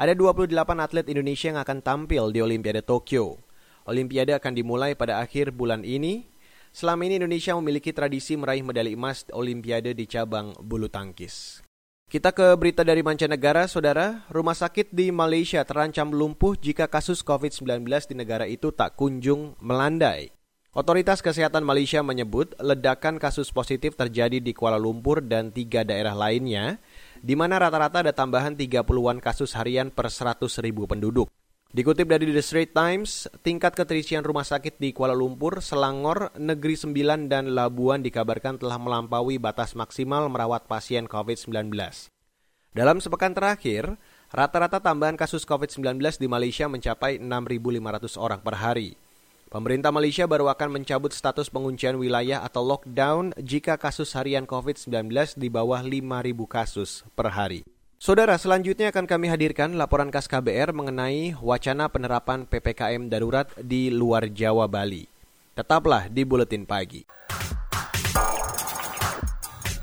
Ada 0.00 0.16
28 0.16 0.48
atlet 0.80 1.06
Indonesia 1.12 1.52
yang 1.52 1.60
akan 1.60 1.84
tampil 1.84 2.32
di 2.32 2.40
Olimpiade 2.40 2.80
Tokyo. 2.80 3.36
Olimpiade 3.84 4.32
akan 4.32 4.52
dimulai 4.54 4.96
pada 4.96 5.20
akhir 5.20 5.52
bulan 5.52 5.84
ini. 5.84 6.29
Selama 6.70 7.02
ini 7.02 7.18
Indonesia 7.18 7.58
memiliki 7.58 7.90
tradisi 7.90 8.38
meraih 8.38 8.62
medali 8.62 8.94
emas 8.94 9.26
Olimpiade 9.34 9.90
di 9.90 10.06
cabang 10.06 10.54
bulu 10.62 10.86
tangkis. 10.86 11.66
Kita 12.10 12.34
ke 12.34 12.58
berita 12.58 12.82
dari 12.82 13.06
mancanegara, 13.06 13.70
saudara. 13.70 14.26
Rumah 14.34 14.54
sakit 14.54 14.90
di 14.90 15.14
Malaysia 15.14 15.62
terancam 15.62 16.10
lumpuh 16.10 16.58
jika 16.58 16.90
kasus 16.90 17.22
COVID-19 17.22 17.86
di 17.86 18.14
negara 18.18 18.50
itu 18.50 18.74
tak 18.74 18.98
kunjung 18.98 19.54
melandai. 19.62 20.34
Otoritas 20.70 21.18
Kesehatan 21.18 21.66
Malaysia 21.66 21.98
menyebut 21.98 22.54
ledakan 22.62 23.18
kasus 23.18 23.50
positif 23.50 23.98
terjadi 23.98 24.38
di 24.38 24.54
Kuala 24.54 24.78
Lumpur 24.78 25.18
dan 25.18 25.50
tiga 25.50 25.82
daerah 25.82 26.14
lainnya, 26.14 26.78
di 27.18 27.34
mana 27.34 27.58
rata-rata 27.58 28.06
ada 28.06 28.14
tambahan 28.14 28.54
30-an 28.54 29.18
kasus 29.18 29.58
harian 29.58 29.90
per 29.90 30.10
100 30.10 30.46
ribu 30.62 30.86
penduduk. 30.86 31.26
Dikutip 31.70 32.10
dari 32.10 32.26
The 32.34 32.42
Straits 32.42 32.74
Times, 32.74 33.30
tingkat 33.46 33.78
keterisian 33.78 34.26
rumah 34.26 34.42
sakit 34.42 34.82
di 34.82 34.90
Kuala 34.90 35.14
Lumpur, 35.14 35.62
Selangor, 35.62 36.34
Negeri 36.34 36.74
Sembilan, 36.74 37.30
dan 37.30 37.54
Labuan 37.54 38.02
dikabarkan 38.02 38.58
telah 38.58 38.74
melampaui 38.74 39.38
batas 39.38 39.78
maksimal 39.78 40.26
merawat 40.26 40.66
pasien 40.66 41.06
COVID-19. 41.06 41.70
Dalam 42.74 42.98
sepekan 42.98 43.38
terakhir, 43.38 43.86
rata-rata 44.34 44.82
tambahan 44.82 45.14
kasus 45.14 45.46
COVID-19 45.46 46.18
di 46.18 46.26
Malaysia 46.26 46.66
mencapai 46.66 47.22
6.500 47.22 48.18
orang 48.18 48.42
per 48.42 48.58
hari. 48.58 48.98
Pemerintah 49.46 49.94
Malaysia 49.94 50.26
baru 50.26 50.50
akan 50.50 50.74
mencabut 50.74 51.14
status 51.14 51.54
penguncian 51.54 51.94
wilayah 52.02 52.42
atau 52.42 52.66
lockdown 52.66 53.30
jika 53.38 53.78
kasus 53.78 54.10
harian 54.18 54.42
COVID-19 54.42 55.06
di 55.38 55.46
bawah 55.46 55.86
5.000 55.86 56.34
kasus 56.50 57.06
per 57.14 57.30
hari. 57.30 57.62
Saudara, 58.00 58.40
selanjutnya 58.40 58.88
akan 58.88 59.04
kami 59.04 59.28
hadirkan 59.28 59.76
laporan 59.76 60.08
khas 60.08 60.24
KBR 60.24 60.72
mengenai 60.72 61.36
wacana 61.36 61.84
penerapan 61.92 62.48
PPKM 62.48 63.12
darurat 63.12 63.44
di 63.60 63.92
luar 63.92 64.32
Jawa 64.32 64.64
Bali. 64.64 65.04
Tetaplah 65.52 66.08
di 66.08 66.24
Buletin 66.24 66.64
Pagi. 66.64 67.04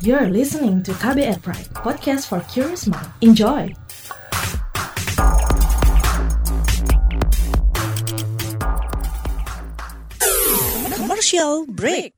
You're 0.02 0.34
listening 0.34 0.82
to 0.90 0.98
KBR 0.98 1.46
Pride, 1.46 1.70
podcast 1.78 2.26
for 2.26 2.42
curious 2.50 2.90
mind. 2.90 3.06
Enjoy! 3.22 3.70
commercial 10.98 11.70
break. 11.70 12.18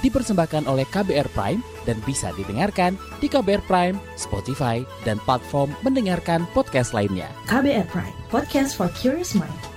Dipersembahkan 0.00 0.64
oleh 0.64 0.88
KBR 0.88 1.28
Prime 1.36 1.60
dan 1.84 2.00
bisa 2.08 2.32
didengarkan 2.36 2.96
di 3.20 3.28
KBR 3.28 3.64
Prime, 3.68 3.96
Spotify, 4.16 4.80
dan 5.04 5.20
platform 5.28 5.72
mendengarkan 5.84 6.48
podcast 6.56 6.96
lainnya. 6.96 7.28
KBR 7.48 7.88
Prime, 7.92 8.16
podcast 8.32 8.76
for 8.76 8.88
curious 8.96 9.36
mind. 9.36 9.70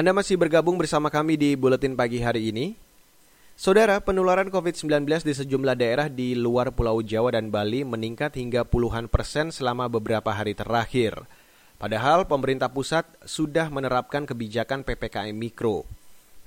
Anda 0.00 0.16
masih 0.16 0.40
bergabung 0.40 0.80
bersama 0.80 1.12
kami 1.12 1.36
di 1.36 1.52
Buletin 1.60 1.92
Pagi 1.92 2.24
hari 2.24 2.48
ini. 2.48 2.89
Saudara, 3.60 4.00
penularan 4.00 4.48
COVID-19 4.48 5.04
di 5.20 5.36
sejumlah 5.36 5.76
daerah 5.76 6.08
di 6.08 6.32
luar 6.32 6.72
Pulau 6.72 7.04
Jawa 7.04 7.36
dan 7.36 7.52
Bali 7.52 7.84
meningkat 7.84 8.32
hingga 8.40 8.64
puluhan 8.64 9.04
persen 9.04 9.52
selama 9.52 9.84
beberapa 9.84 10.32
hari 10.32 10.56
terakhir. 10.56 11.28
Padahal 11.76 12.24
pemerintah 12.24 12.72
pusat 12.72 13.04
sudah 13.20 13.68
menerapkan 13.68 14.24
kebijakan 14.24 14.80
PPKM 14.80 15.36
Mikro. 15.36 15.84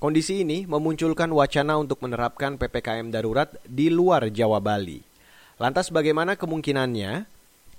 Kondisi 0.01 0.41
ini 0.41 0.65
memunculkan 0.65 1.29
wacana 1.29 1.77
untuk 1.77 2.01
menerapkan 2.01 2.57
PPKM 2.57 3.13
darurat 3.13 3.53
di 3.61 3.93
luar 3.93 4.33
Jawa 4.33 4.57
Bali. 4.57 5.05
Lantas 5.61 5.93
bagaimana 5.93 6.33
kemungkinannya? 6.33 7.29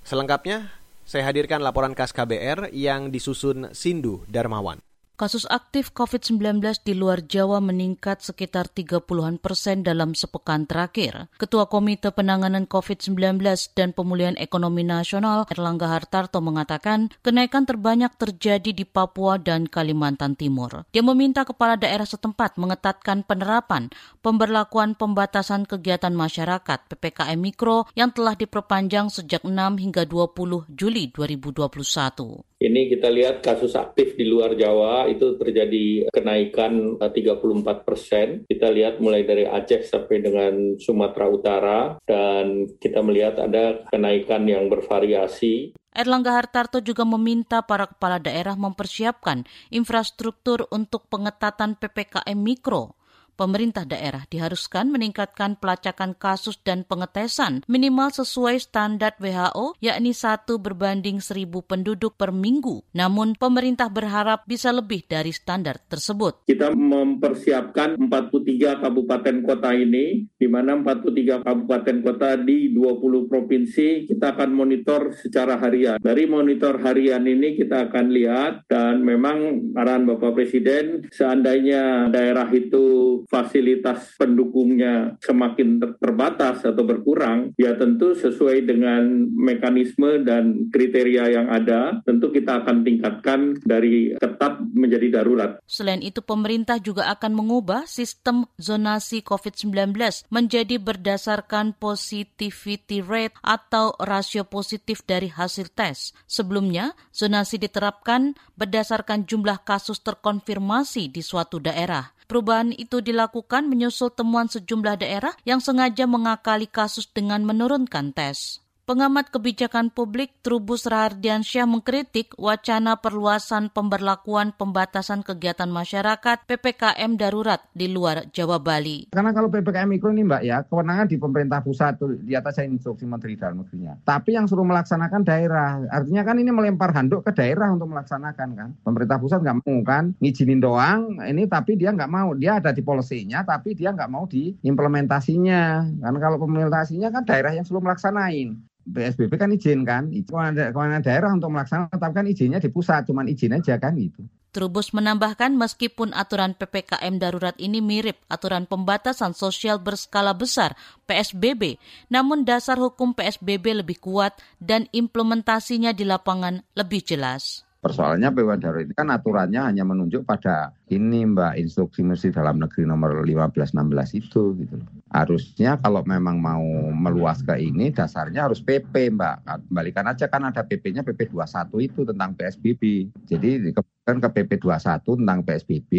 Selengkapnya, 0.07 0.71
saya 1.03 1.27
hadirkan 1.27 1.59
laporan 1.59 1.99
khas 1.99 2.15
KBR 2.15 2.71
yang 2.71 3.11
disusun 3.11 3.75
Sindu 3.75 4.23
Darmawan. 4.31 4.84
Kasus 5.15 5.47
aktif 5.47 5.95
COVID-19 5.95 6.59
di 6.83 6.91
luar 6.91 7.23
Jawa 7.23 7.63
meningkat 7.63 8.19
sekitar 8.19 8.67
30-an 8.67 9.39
persen 9.39 9.87
dalam 9.87 10.11
sepekan 10.11 10.67
terakhir. 10.67 11.31
Ketua 11.39 11.71
Komite 11.71 12.11
Penanganan 12.11 12.67
COVID-19 12.67 13.39
dan 13.79 13.95
Pemulihan 13.95 14.35
Ekonomi 14.35 14.83
Nasional 14.83 15.47
Erlangga 15.47 15.87
Hartarto 15.87 16.43
mengatakan 16.43 17.15
kenaikan 17.23 17.63
terbanyak 17.63 18.11
terjadi 18.19 18.75
di 18.75 18.83
Papua 18.83 19.39
dan 19.39 19.71
Kalimantan 19.71 20.35
Timur. 20.35 20.83
Dia 20.91 21.07
meminta 21.07 21.47
kepala 21.47 21.79
daerah 21.79 22.11
setempat 22.11 22.59
mengetatkan 22.59 23.23
penerapan 23.23 23.95
pemberlakuan 24.19 24.99
pembatasan 24.99 25.63
kegiatan 25.63 26.11
masyarakat 26.11 26.91
PPKM 26.91 27.39
Mikro 27.39 27.87
yang 27.95 28.11
telah 28.11 28.35
diperpanjang 28.35 29.15
sejak 29.15 29.47
6 29.47 29.55
hingga 29.79 30.11
20 30.11 30.75
Juli 30.75 31.15
2021. 31.15 32.54
Ini 32.65 32.89
kita 32.89 33.13
lihat 33.13 33.45
kasus 33.45 33.77
aktif 33.77 34.17
di 34.17 34.25
luar 34.25 34.57
Jawa 34.57 35.05
itu 35.05 35.37
terjadi 35.37 36.09
kenaikan 36.09 36.97
34 36.97 37.13
eh, 37.13 37.77
persen. 37.85 38.29
Kita 38.49 38.73
lihat 38.73 39.05
mulai 39.05 39.29
dari 39.29 39.45
Aceh 39.45 39.85
sampai 39.85 40.25
dengan 40.25 40.81
Sumatera 40.81 41.27
Utara 41.29 41.81
dan 42.09 42.65
kita 42.81 43.05
melihat 43.05 43.37
ada 43.37 43.85
kenaikan 43.93 44.49
yang 44.49 44.73
bervariasi. 44.73 45.77
Erlangga 45.93 46.41
Hartarto 46.41 46.81
juga 46.81 47.05
meminta 47.05 47.61
para 47.61 47.85
kepala 47.85 48.17
daerah 48.17 48.57
mempersiapkan 48.57 49.45
infrastruktur 49.69 50.65
untuk 50.73 51.05
pengetatan 51.13 51.77
PPKM 51.77 52.35
Mikro 52.41 52.97
pemerintah 53.35 53.83
daerah 53.83 54.23
diharuskan 54.31 54.89
meningkatkan 54.91 55.59
pelacakan 55.59 56.15
kasus 56.15 56.57
dan 56.63 56.87
pengetesan 56.87 57.67
minimal 57.67 58.15
sesuai 58.15 58.63
standar 58.63 59.19
WHO, 59.19 59.75
yakni 59.83 60.15
satu 60.15 60.63
berbanding 60.63 61.19
seribu 61.19 61.67
penduduk 61.67 62.15
per 62.15 62.31
minggu. 62.31 62.87
Namun, 62.95 63.35
pemerintah 63.35 63.91
berharap 63.91 64.47
bisa 64.47 64.71
lebih 64.71 65.03
dari 65.05 65.35
standar 65.35 65.83
tersebut. 65.91 66.47
Kita 66.47 66.71
mempersiapkan 66.73 67.99
43 67.99 68.81
kabupaten 68.81 69.37
kota 69.43 69.71
ini, 69.75 70.25
di 70.39 70.47
mana 70.47 70.79
43 70.79 71.43
kabupaten 71.43 71.97
kota 72.07 72.39
di 72.39 72.71
20 72.71 73.31
provinsi, 73.31 74.07
kita 74.07 74.39
akan 74.39 74.51
monitor 74.55 75.15
secara 75.19 75.59
harian. 75.59 75.99
Dari 75.99 76.25
monitor 76.31 76.79
harian 76.79 77.27
ini 77.27 77.59
kita 77.59 77.91
akan 77.91 78.07
lihat, 78.15 78.71
dan 78.71 79.03
memang 79.03 79.71
arahan 79.75 80.07
Bapak 80.07 80.39
Presiden, 80.39 81.11
seandainya 81.11 82.09
daerah 82.13 82.47
itu 82.55 83.24
fasilitas 83.29 84.15
pendukungnya 84.17 85.17
semakin 85.21 85.83
terbatas 85.99 86.65
atau 86.65 86.85
berkurang, 86.87 87.53
ya 87.59 87.77
tentu 87.77 88.15
sesuai 88.15 88.65
dengan 88.65 89.29
mekanisme 89.35 90.23
dan 90.23 90.71
kriteria 90.71 91.25
yang 91.35 91.49
ada, 91.51 92.01
tentu 92.07 92.31
kita 92.31 92.65
akan 92.65 92.87
tingkatkan 92.87 93.59
dari 93.65 94.15
ketat 94.17 94.63
menjadi 94.73 95.21
darurat. 95.21 95.59
Selain 95.67 96.01
itu, 96.01 96.23
pemerintah 96.25 96.79
juga 96.79 97.11
akan 97.13 97.33
mengubah 97.35 97.85
sistem 97.85 98.47
zonasi 98.57 99.21
COVID-19 99.27 99.95
menjadi 100.31 100.79
berdasarkan 100.79 101.77
positivity 101.77 103.03
rate 103.05 103.37
atau 103.43 103.93
rasio 104.01 104.47
positif 104.47 105.03
dari 105.05 105.29
hasil 105.29 105.75
tes. 105.75 106.15
Sebelumnya, 106.25 106.95
zonasi 107.11 107.59
diterapkan 107.59 108.39
berdasarkan 108.55 109.27
jumlah 109.27 109.67
kasus 109.67 110.01
terkonfirmasi 110.01 111.11
di 111.11 111.21
suatu 111.21 111.59
daerah. 111.59 112.14
Perubahan 112.25 112.73
itu 112.73 113.05
dilakukan 113.05 113.69
menyusul 113.69 114.09
temuan 114.09 114.49
sejumlah 114.49 115.05
daerah 115.05 115.37
yang 115.45 115.61
sengaja 115.61 116.09
mengakali 116.09 116.65
kasus 116.65 117.05
dengan 117.13 117.45
menurunkan 117.45 118.17
tes. 118.17 118.64
Pengamat 118.85 119.33
kebijakan 119.33 119.89
publik 119.89 120.45
Trubus 120.45 120.85
Rahardiansyah 120.85 121.65
mengkritik 121.65 122.37
wacana 122.37 123.01
perluasan 123.01 123.73
pemberlakuan 123.73 124.53
pembatasan 124.53 125.25
kegiatan 125.25 125.73
masyarakat 125.73 126.45
PPKM 126.45 127.17
darurat 127.17 127.65
di 127.73 127.89
luar 127.89 128.29
Jawa 128.37 128.61
Bali. 128.61 129.09
Karena 129.09 129.33
kalau 129.33 129.49
PPKM 129.49 129.89
mikro 129.89 130.13
ini 130.13 130.29
Mbak 130.29 130.43
ya, 130.45 130.69
kewenangan 130.69 131.09
di 131.09 131.17
pemerintah 131.17 131.65
pusat 131.65 131.97
di 132.29 132.37
atas 132.37 132.61
instruksi 132.61 133.09
Menteri 133.09 133.41
Dalam 133.41 133.65
Negerinya. 133.65 134.05
Tapi 134.05 134.37
yang 134.37 134.45
suruh 134.45 134.69
melaksanakan 134.69 135.25
daerah. 135.25 135.81
Artinya 135.89 136.21
kan 136.21 136.37
ini 136.37 136.53
melempar 136.53 136.93
handuk 136.93 137.25
ke 137.25 137.33
daerah 137.33 137.73
untuk 137.73 137.89
melaksanakan 137.89 138.49
kan. 138.53 138.69
Pemerintah 138.85 139.17
pusat 139.17 139.41
nggak 139.41 139.65
mau 139.65 139.81
kan 139.81 140.13
ngizinin 140.21 140.61
doang 140.61 141.25
ini 141.25 141.49
tapi 141.49 141.81
dia 141.81 141.89
nggak 141.89 142.13
mau. 142.13 142.37
Dia 142.37 142.61
ada 142.61 142.69
di 142.69 142.85
polisinya 142.85 143.49
tapi 143.49 143.73
dia 143.73 143.97
nggak 143.97 144.13
mau 144.13 144.29
di 144.29 144.53
implementasinya. 144.61 145.89
Karena 146.05 146.19
kalau 146.21 146.37
implementasinya 146.37 147.09
kan 147.09 147.25
daerah 147.25 147.57
yang 147.57 147.65
suruh 147.65 147.81
melaksanain. 147.81 148.75
PSBB 148.85 149.33
kan 149.41 149.51
izin 149.53 149.83
kan, 149.89 150.13
kewenangan 150.13 151.03
daerah 151.03 151.31
untuk 151.33 151.49
melaksanakan, 151.51 151.97
tapi 151.97 152.13
kan 152.13 152.27
izinnya 152.29 152.61
di 152.61 152.69
pusat, 152.69 153.09
cuman 153.09 153.27
izin 153.29 153.57
aja 153.57 153.81
kan 153.81 153.97
gitu. 153.97 154.25
Trubus 154.55 154.95
menambahkan 154.95 155.51
meskipun 155.59 156.15
aturan 156.15 156.55
PPKM 156.55 157.19
darurat 157.19 157.59
ini 157.59 157.83
mirip 157.83 158.23
aturan 158.31 158.71
pembatasan 158.71 159.35
sosial 159.35 159.83
berskala 159.83 160.31
besar 160.31 160.79
PSBB, 161.11 161.83
namun 162.07 162.47
dasar 162.47 162.79
hukum 162.79 163.19
PSBB 163.19 163.83
lebih 163.83 163.99
kuat 163.99 164.39
dan 164.63 164.87
implementasinya 164.95 165.91
di 165.91 166.07
lapangan 166.07 166.63
lebih 166.79 167.03
jelas. 167.03 167.67
Persoalannya 167.83 168.31
PPKM 168.31 168.63
darurat 168.63 168.85
itu 168.87 168.95
kan 168.95 169.11
aturannya 169.11 169.61
hanya 169.61 169.83
menunjuk 169.83 170.23
pada 170.23 170.71
ini 170.87 171.27
Mbak 171.27 171.59
instruksi 171.59 172.07
Menteri 172.07 172.31
Dalam 172.31 172.63
Negeri 172.63 172.87
nomor 172.87 173.27
1516 173.27 174.23
itu 174.23 174.55
gitu 174.55 174.75
loh. 174.79 174.89
Harusnya 175.15 175.79
kalau 175.79 176.03
memang 176.03 176.43
mau 176.43 176.67
meluas 176.91 177.39
ke 177.39 177.55
ini 177.55 177.95
dasarnya 177.95 178.51
harus 178.51 178.59
PP 178.59 179.15
Mbak. 179.15 179.71
Kembalikan 179.71 180.11
aja 180.11 180.27
kan 180.27 180.43
ada 180.43 180.67
PP-nya 180.67 181.07
PP 181.07 181.31
21 181.31 181.71
itu 181.87 182.03
tentang 182.03 182.35
PSBB. 182.35 182.83
Jadi 183.23 183.71
kan 184.03 184.19
ke 184.19 184.29
PP 184.43 184.67
21 184.67 185.23
tentang 185.23 185.41
PSBB, 185.47 185.93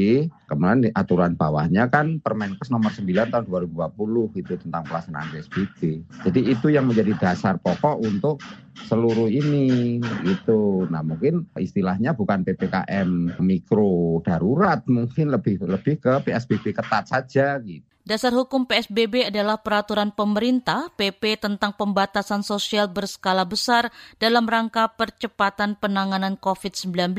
kemudian 0.52 0.92
aturan 0.94 1.34
bawahnya 1.34 1.88
kan 1.88 2.20
Permenkes 2.20 2.68
nomor 2.68 2.92
9 2.92 3.08
tahun 3.08 3.46
2020 3.48 4.36
itu 4.36 4.54
tentang 4.60 4.84
pelaksanaan 4.84 5.32
PSBB. 5.32 6.04
Jadi 6.28 6.40
itu 6.52 6.68
yang 6.68 6.92
menjadi 6.92 7.16
dasar 7.16 7.56
pokok 7.56 8.04
untuk 8.04 8.44
seluruh 8.84 9.32
ini 9.32 9.98
itu. 10.28 10.86
Nah, 10.92 11.02
mungkin 11.02 11.48
istilahnya 11.56 12.12
bukan 12.12 12.44
PPKM 12.44 13.40
mikro 13.40 14.20
darurat 14.28 14.84
mungkin 14.92 15.32
lebih 15.32 15.64
lebih 15.64 16.04
ke 16.04 16.14
PSBB 16.28 16.76
ketat 16.76 17.08
saja 17.08 17.64
gitu. 17.64 17.95
Dasar 18.06 18.38
hukum 18.38 18.70
PSBB 18.70 19.34
adalah 19.34 19.58
peraturan 19.66 20.14
pemerintah 20.14 20.94
PP 20.94 21.42
tentang 21.42 21.74
pembatasan 21.74 22.46
sosial 22.46 22.86
berskala 22.86 23.50
besar 23.50 23.90
dalam 24.22 24.46
rangka 24.46 24.94
percepatan 24.94 25.74
penanganan 25.74 26.38
COVID-19. 26.38 27.18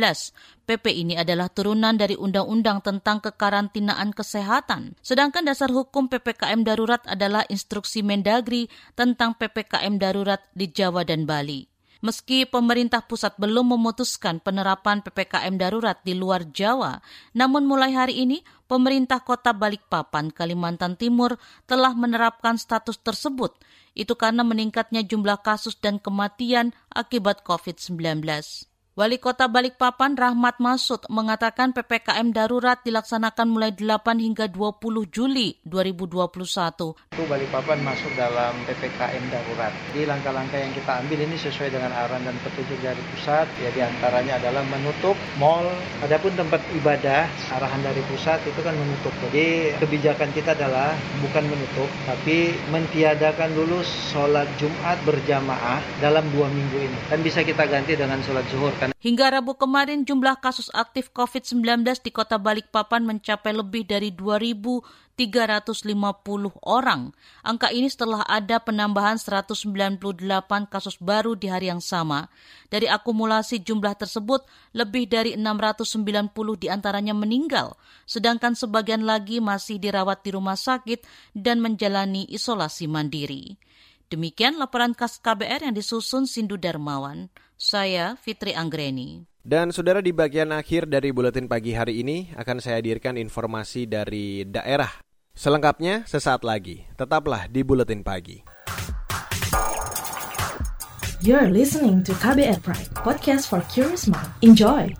PP 0.62 0.84
ini 0.94 1.18
adalah 1.18 1.50
turunan 1.50 1.98
dari 1.98 2.14
Undang-Undang 2.14 2.86
tentang 2.86 3.18
kekarantinaan 3.18 4.14
kesehatan. 4.14 4.94
Sedangkan 5.02 5.42
dasar 5.42 5.74
hukum 5.74 6.06
PPKM 6.06 6.62
darurat 6.62 7.02
adalah 7.10 7.42
instruksi 7.50 8.06
Mendagri 8.06 8.70
tentang 8.94 9.34
PPKM 9.34 9.98
darurat 9.98 10.38
di 10.54 10.70
Jawa 10.70 11.02
dan 11.02 11.26
Bali. 11.26 11.66
Meski 12.04 12.44
pemerintah 12.44 13.00
pusat 13.02 13.34
belum 13.40 13.72
memutuskan 13.72 14.38
penerapan 14.38 15.00
PPKM 15.00 15.56
darurat 15.56 15.96
di 16.04 16.12
luar 16.12 16.44
Jawa, 16.52 17.00
namun 17.32 17.64
mulai 17.64 17.96
hari 17.96 18.20
ini 18.20 18.44
pemerintah 18.70 19.22
kota 19.22 19.50
Balikpapan, 19.56 20.30
Kalimantan 20.30 20.94
Timur 20.94 21.38
telah 21.64 21.96
menerapkan 21.96 22.60
status 22.60 23.00
tersebut. 23.00 23.56
Itu 23.96 24.14
karena 24.14 24.44
meningkatnya 24.44 25.00
jumlah 25.02 25.40
kasus 25.40 25.78
dan 25.80 25.96
kematian 25.96 26.76
akibat 26.92 27.42
COVID-19. 27.42 28.22
Wali 28.96 29.20
Kota 29.20 29.44
Balikpapan 29.44 30.16
Rahmat 30.16 30.56
Masud 30.56 31.04
mengatakan 31.12 31.76
PPKM 31.76 32.32
darurat 32.32 32.80
dilaksanakan 32.80 33.44
mulai 33.44 33.76
8 33.76 34.00
hingga 34.16 34.48
20 34.48 34.80
Juli 35.12 35.60
2021. 35.68 36.96
Itu 37.12 37.28
Balikpapan 37.28 37.84
masuk 37.84 38.08
dalam 38.16 38.56
PPKM 38.64 39.20
darurat. 39.28 39.76
Di 39.92 40.08
langkah-langkah 40.08 40.56
yang 40.56 40.72
kita 40.72 41.04
ambil 41.04 41.28
ini 41.28 41.36
sesuai 41.36 41.76
dengan 41.76 41.92
arahan 41.92 42.24
dan 42.24 42.40
petunjuk 42.40 42.80
dari 42.80 42.96
pusat, 43.12 43.44
ya 43.60 43.68
di 43.68 43.84
antaranya 43.84 44.40
adalah 44.40 44.64
menutup 44.64 45.12
mall, 45.36 45.68
adapun 46.00 46.32
tempat 46.32 46.64
ibadah, 46.80 47.28
arahan 47.52 47.84
dari 47.84 48.00
pusat 48.08 48.40
itu 48.48 48.64
kan 48.64 48.72
menutup. 48.80 49.12
Jadi 49.28 49.76
kebijakan 49.76 50.32
kita 50.32 50.56
adalah 50.56 50.96
bukan 51.20 51.44
menutup, 51.44 51.92
tapi 52.08 52.56
mentiadakan 52.72 53.52
dulu 53.60 53.84
sholat 53.84 54.48
Jumat 54.56 54.96
berjamaah 55.04 55.84
dalam 56.00 56.24
dua 56.32 56.48
minggu 56.48 56.80
ini. 56.80 56.98
Dan 57.12 57.20
bisa 57.20 57.44
kita 57.44 57.68
ganti 57.68 57.92
dengan 57.92 58.24
sholat 58.24 58.48
zuhur. 58.48 58.85
Hingga 59.00 59.26
Rabu 59.38 59.58
kemarin 59.58 60.04
jumlah 60.06 60.38
kasus 60.38 60.70
aktif 60.70 61.10
COVID-19 61.10 61.82
di 62.04 62.10
kota 62.14 62.36
Balikpapan 62.36 63.02
mencapai 63.02 63.54
lebih 63.56 63.88
dari 63.88 64.12
2.350 64.12 65.16
orang. 66.62 67.10
Angka 67.42 67.72
ini 67.72 67.88
setelah 67.88 68.22
ada 68.28 68.60
penambahan 68.62 69.16
198 69.16 70.06
kasus 70.68 71.00
baru 71.00 71.34
di 71.34 71.48
hari 71.48 71.72
yang 71.72 71.80
sama. 71.82 72.28
Dari 72.68 72.86
akumulasi 72.86 73.62
jumlah 73.62 73.94
tersebut, 73.96 74.44
lebih 74.76 75.08
dari 75.08 75.34
690 75.38 76.60
di 76.60 76.66
antaranya 76.68 77.14
meninggal, 77.16 77.78
sedangkan 78.04 78.52
sebagian 78.58 79.02
lagi 79.06 79.40
masih 79.40 79.80
dirawat 79.80 80.22
di 80.26 80.34
rumah 80.34 80.58
sakit 80.58 81.02
dan 81.32 81.64
menjalani 81.64 82.28
isolasi 82.28 82.86
mandiri. 82.86 83.56
Demikian 84.06 84.54
laporan 84.54 84.94
khas 84.94 85.18
KBR 85.18 85.66
yang 85.66 85.74
disusun 85.74 86.30
Sindu 86.30 86.54
Darmawan. 86.54 87.26
Saya 87.56 88.20
Fitri 88.20 88.52
Anggreni. 88.52 89.24
Dan 89.40 89.72
saudara 89.72 90.04
di 90.04 90.12
bagian 90.12 90.52
akhir 90.52 90.92
dari 90.92 91.08
buletin 91.08 91.48
pagi 91.48 91.72
hari 91.72 92.04
ini 92.04 92.28
akan 92.36 92.60
saya 92.60 92.84
hadirkan 92.84 93.16
informasi 93.16 93.88
dari 93.88 94.44
daerah. 94.44 94.92
Selengkapnya 95.32 96.04
sesaat 96.04 96.44
lagi. 96.44 96.84
Tetaplah 97.00 97.48
di 97.48 97.64
buletin 97.64 98.04
pagi. 98.04 98.44
You're 101.24 101.48
listening 101.48 102.04
to 102.04 102.12
KBR 102.20 102.60
Pride, 102.60 102.92
podcast 102.92 103.48
for 103.48 103.64
curious 103.72 104.04
mind. 104.04 104.28
Enjoy. 104.44 104.92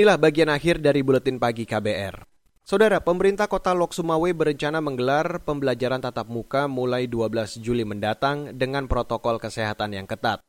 Inilah 0.00 0.16
bagian 0.16 0.48
akhir 0.48 0.80
dari 0.80 1.04
buletin 1.04 1.36
pagi 1.36 1.68
KBR. 1.68 2.24
Saudara, 2.64 3.04
pemerintah 3.04 3.52
kota 3.52 3.76
Lok 3.76 3.92
Sumawe 3.92 4.32
berencana 4.32 4.80
menggelar 4.80 5.44
pembelajaran 5.44 6.00
tatap 6.00 6.24
muka 6.24 6.64
mulai 6.72 7.04
12 7.04 7.60
Juli 7.60 7.84
mendatang 7.84 8.56
dengan 8.56 8.88
protokol 8.88 9.36
kesehatan 9.36 9.92
yang 9.92 10.08
ketat. 10.08 10.40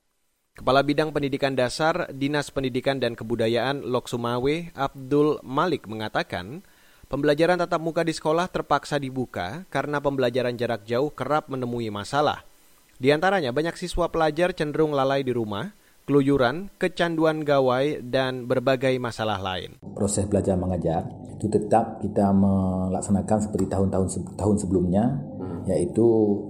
Kepala 0.55 0.87
Bidang 0.87 1.11
Pendidikan 1.11 1.51
Dasar 1.51 2.07
Dinas 2.15 2.47
Pendidikan 2.47 3.03
dan 3.03 3.11
Kebudayaan 3.11 3.83
Lok 3.83 4.07
Sumawe, 4.07 4.71
Abdul 4.71 5.43
Malik 5.43 5.83
mengatakan, 5.83 6.63
pembelajaran 7.11 7.59
tatap 7.59 7.83
muka 7.83 8.07
di 8.07 8.15
sekolah 8.15 8.47
terpaksa 8.47 9.03
dibuka 9.03 9.67
karena 9.67 9.99
pembelajaran 9.99 10.55
jarak 10.55 10.87
jauh 10.87 11.11
kerap 11.11 11.51
menemui 11.51 11.91
masalah. 11.91 12.47
Di 12.95 13.11
antaranya 13.11 13.51
banyak 13.51 13.75
siswa 13.75 14.07
pelajar 14.07 14.55
cenderung 14.55 14.95
lalai 14.95 15.27
di 15.27 15.35
rumah, 15.35 15.75
keluyuran, 16.11 16.67
kecanduan 16.75 17.47
gawai, 17.47 18.03
dan 18.03 18.43
berbagai 18.43 18.99
masalah 18.99 19.39
lain. 19.39 19.79
Proses 19.95 20.27
belajar 20.27 20.59
mengajar 20.59 21.07
itu 21.39 21.47
tetap 21.47 22.03
kita 22.03 22.35
melaksanakan 22.35 23.39
seperti 23.39 23.71
tahun-tahun 23.71 24.35
tahun 24.35 24.55
sebelumnya, 24.59 25.07
hmm. 25.39 25.71
yaitu 25.71 26.03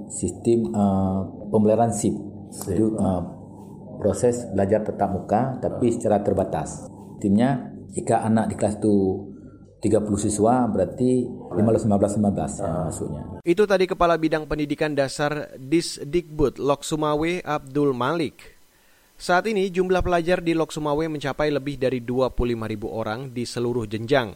sistem 0.10 0.74
uh, 0.74 1.30
pembelajaran 1.54 1.94
SIP. 1.94 2.18
Itu 2.74 2.98
uh, 2.98 3.22
proses 4.02 4.50
belajar 4.50 4.82
tetap 4.82 5.14
muka 5.14 5.62
tapi 5.62 5.94
secara 5.94 6.26
terbatas. 6.26 6.90
Timnya 7.22 7.70
jika 7.94 8.26
anak 8.26 8.50
di 8.50 8.58
kelas 8.58 8.82
itu 8.82 9.30
30 9.82 10.26
siswa 10.26 10.66
berarti 10.70 11.26
15 11.26 11.86
15 11.86 12.18
15 12.22 12.62
ya, 12.62 12.70
masuknya. 12.90 13.22
Itu 13.46 13.66
tadi 13.66 13.86
Kepala 13.90 14.18
Bidang 14.18 14.46
Pendidikan 14.46 14.94
Dasar 14.94 15.54
Disdikbud 15.58 16.62
Lok 16.62 16.82
Sumawe 16.82 17.42
Abdul 17.46 17.94
Malik. 17.94 18.51
Saat 19.22 19.46
ini 19.46 19.70
jumlah 19.70 20.02
pelajar 20.02 20.42
di 20.42 20.58
Lok 20.58 20.74
Sumawe 20.74 21.06
mencapai 21.06 21.54
lebih 21.54 21.78
dari 21.78 22.02
25 22.02 22.42
ribu 22.42 22.90
orang 22.90 23.30
di 23.30 23.46
seluruh 23.46 23.86
jenjang. 23.86 24.34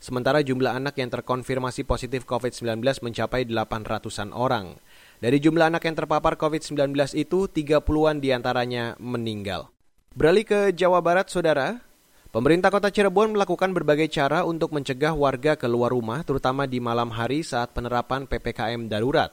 Sementara 0.00 0.40
jumlah 0.40 0.72
anak 0.72 0.96
yang 0.96 1.12
terkonfirmasi 1.12 1.84
positif 1.84 2.24
COVID-19 2.24 2.80
mencapai 2.80 3.44
800-an 3.44 4.32
orang. 4.32 4.80
Dari 5.20 5.36
jumlah 5.36 5.68
anak 5.68 5.84
yang 5.84 6.00
terpapar 6.00 6.40
COVID-19 6.40 6.96
itu, 7.12 7.44
30-an 7.44 8.24
di 8.24 8.32
antaranya 8.32 8.96
meninggal. 8.96 9.68
Beralih 10.16 10.48
ke 10.48 10.60
Jawa 10.72 11.04
Barat, 11.04 11.28
Saudara. 11.28 11.84
Pemerintah 12.32 12.72
kota 12.72 12.88
Cirebon 12.88 13.36
melakukan 13.36 13.76
berbagai 13.76 14.08
cara 14.08 14.48
untuk 14.48 14.72
mencegah 14.72 15.12
warga 15.12 15.60
keluar 15.60 15.92
rumah, 15.92 16.24
terutama 16.24 16.64
di 16.64 16.80
malam 16.80 17.12
hari 17.12 17.44
saat 17.44 17.76
penerapan 17.76 18.24
PPKM 18.24 18.88
darurat. 18.88 19.28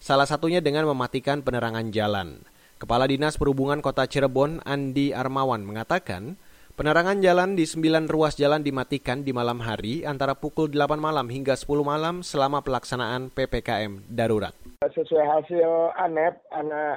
Salah 0.00 0.24
satunya 0.24 0.64
dengan 0.64 0.88
mematikan 0.88 1.44
penerangan 1.44 1.92
jalan. 1.92 2.56
Kepala 2.78 3.10
Dinas 3.10 3.34
Perhubungan 3.34 3.82
Kota 3.82 4.06
Cirebon, 4.06 4.62
Andi 4.62 5.10
Armawan, 5.10 5.66
mengatakan 5.66 6.38
penerangan 6.78 7.18
jalan 7.18 7.58
di 7.58 7.66
sembilan 7.66 8.06
ruas 8.06 8.38
jalan 8.38 8.62
dimatikan 8.62 9.26
di 9.26 9.34
malam 9.34 9.58
hari 9.58 10.06
antara 10.06 10.38
pukul 10.38 10.70
8 10.70 10.94
malam 10.94 11.26
hingga 11.26 11.58
10 11.58 11.74
malam 11.82 12.22
selama 12.22 12.62
pelaksanaan 12.62 13.34
PPKM 13.34 14.06
darurat. 14.06 14.54
Sesuai 14.78 15.26
hasil 15.26 15.98
ANEP, 15.98 16.38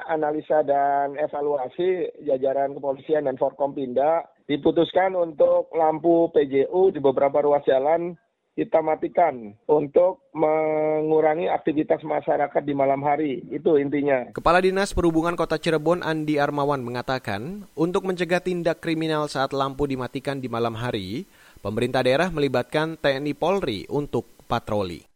analisa 0.05 0.61
dan 0.61 1.17
evaluasi 1.17 2.13
jajaran 2.29 2.77
kepolisian 2.77 3.25
dan 3.25 3.41
Forkompinda, 3.41 4.29
diputuskan 4.45 5.17
untuk 5.17 5.73
lampu 5.73 6.29
PJU 6.29 6.93
di 6.93 7.01
beberapa 7.01 7.41
ruas 7.41 7.65
jalan 7.65 8.13
kita 8.51 8.83
matikan 8.83 9.55
untuk 9.63 10.27
mengurangi 10.35 11.47
aktivitas 11.47 12.03
masyarakat 12.03 12.61
di 12.63 12.73
malam 12.75 12.99
hari. 12.99 13.43
Itu 13.47 13.79
intinya. 13.79 14.27
Kepala 14.35 14.59
Dinas 14.59 14.91
Perhubungan 14.91 15.39
Kota 15.39 15.55
Cirebon 15.55 16.03
Andi 16.03 16.35
Armawan 16.35 16.83
mengatakan, 16.83 17.65
untuk 17.79 18.03
mencegah 18.03 18.43
tindak 18.43 18.83
kriminal 18.83 19.31
saat 19.31 19.55
lampu 19.55 19.87
dimatikan 19.87 20.43
di 20.43 20.51
malam 20.51 20.75
hari, 20.75 21.23
pemerintah 21.63 22.03
daerah 22.03 22.27
melibatkan 22.27 22.99
TNI 22.99 23.33
Polri 23.37 23.87
untuk 23.87 24.27
patroli. 24.51 25.07